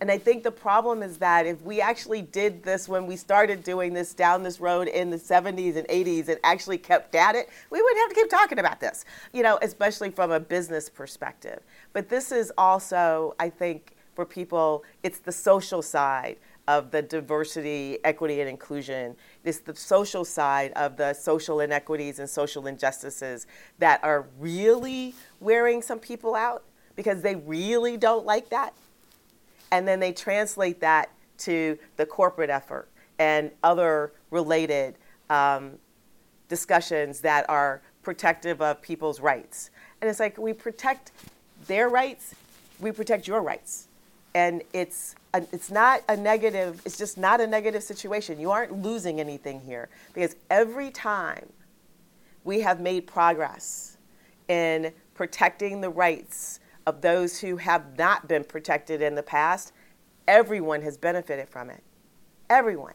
[0.00, 3.62] And I think the problem is that if we actually did this when we started
[3.62, 7.48] doing this down this road in the 70s and 80s and actually kept at it,
[7.70, 11.60] we wouldn't have to keep talking about this, you know, especially from a business perspective.
[11.92, 16.36] But this is also, I think, for people, it's the social side
[16.66, 19.16] of the diversity, equity, and inclusion.
[19.44, 23.46] It's the social side of the social inequities and social injustices
[23.78, 26.64] that are really wearing some people out
[26.96, 28.74] because they really don't like that.
[29.74, 34.94] And then they translate that to the corporate effort and other related
[35.30, 35.72] um,
[36.48, 39.70] discussions that are protective of people's rights.
[40.00, 41.10] And it's like we protect
[41.66, 42.36] their rights,
[42.78, 43.88] we protect your rights.
[44.36, 48.38] And it's a, it's not a negative, it's just not a negative situation.
[48.38, 51.52] You aren't losing anything here because every time
[52.44, 53.96] we have made progress
[54.46, 59.72] in protecting the rights of those who have not been protected in the past,
[60.28, 61.82] everyone has benefited from it.
[62.50, 62.94] Everyone.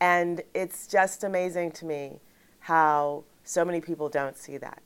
[0.00, 2.20] And it's just amazing to me
[2.60, 4.82] how so many people don't see that.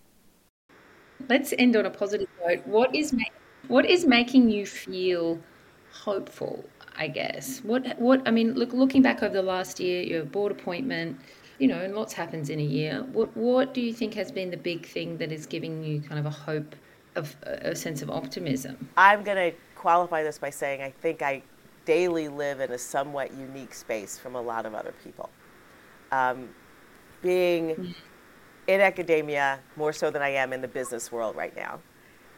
[1.28, 2.66] Let's end on a positive note.
[2.66, 3.24] What is ma-
[3.68, 5.38] what is making you feel
[5.92, 6.64] hopeful,
[6.96, 7.60] I guess.
[7.60, 11.18] What what I mean, look looking back over the last year, your board appointment,
[11.58, 13.04] you know, and lots happens in a year.
[13.12, 16.18] What what do you think has been the big thing that is giving you kind
[16.18, 16.74] of a hope
[17.16, 18.88] of a sense of optimism?
[18.96, 21.42] I'm going to qualify this by saying I think I
[21.84, 25.30] daily live in a somewhat unique space from a lot of other people.
[26.12, 26.48] Um,
[27.22, 27.94] being mm.
[28.66, 31.80] in academia more so than I am in the business world right now,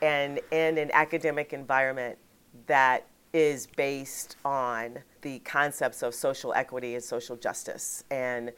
[0.02, 2.18] and in an academic environment
[2.66, 8.52] that is based on the concepts of social equity and social justice and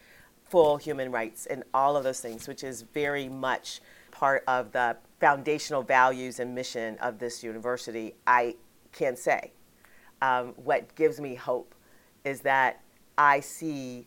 [0.49, 4.97] full human rights and all of those things, which is very much part of the
[5.21, 8.15] foundational values and mission of this university.
[8.27, 8.57] I
[8.93, 9.53] can say.
[10.21, 11.75] Um, what gives me hope
[12.25, 12.83] is that
[13.17, 14.07] I see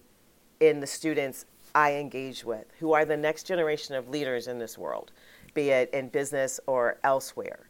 [0.60, 4.78] in the students I engage with, who are the next generation of leaders in this
[4.78, 5.12] world,
[5.54, 7.70] be it in business or elsewhere,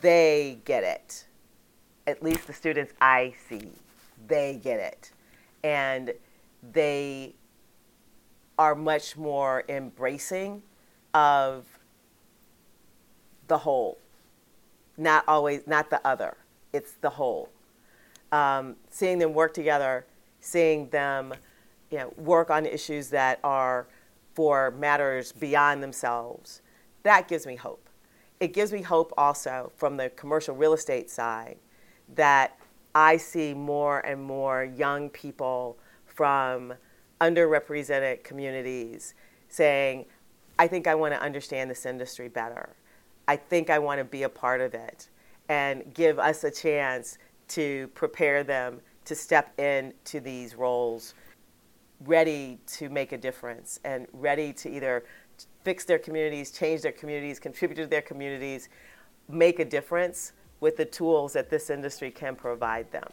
[0.00, 1.26] they get it.
[2.06, 3.70] At least the students I see,
[4.26, 5.12] they get it.
[5.62, 6.12] And
[6.72, 7.34] they
[8.58, 10.62] are much more embracing
[11.14, 11.66] of
[13.48, 13.98] the whole,
[14.96, 16.36] not always, not the other.
[16.72, 17.48] It's the whole.
[18.30, 20.06] Um, seeing them work together,
[20.40, 21.34] seeing them
[21.90, 23.86] you know, work on issues that are
[24.34, 26.62] for matters beyond themselves,
[27.02, 27.88] that gives me hope.
[28.40, 31.56] It gives me hope also from the commercial real estate side
[32.14, 32.56] that
[32.94, 35.76] I see more and more young people
[36.06, 36.74] from
[37.20, 39.14] underrepresented communities
[39.48, 40.06] saying,
[40.58, 42.76] I think I want to understand this industry better.
[43.28, 45.08] I think I want to be a part of it
[45.50, 47.18] and give us a chance
[47.48, 51.14] to prepare them to step into these roles
[52.04, 55.04] ready to make a difference and ready to either
[55.62, 58.70] fix their communities, change their communities, contribute to their communities,
[59.28, 63.08] make a difference with the tools that this industry can provide them.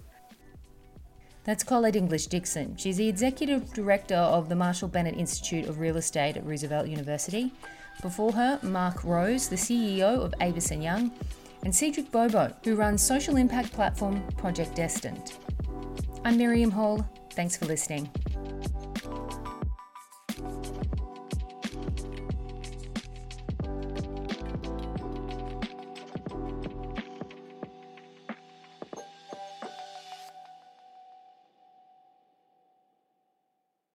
[1.44, 2.76] That's Colette English Dixon.
[2.78, 7.54] She's the Executive Director of the Marshall Bennett Institute of Real Estate at Roosevelt University.
[8.02, 11.12] Before her, Mark Rose, the CEO of Avison Young,
[11.64, 15.34] and Cedric Bobo, who runs social impact platform Project Destined.
[16.24, 17.08] I'm Miriam Hall.
[17.32, 18.10] Thanks for listening.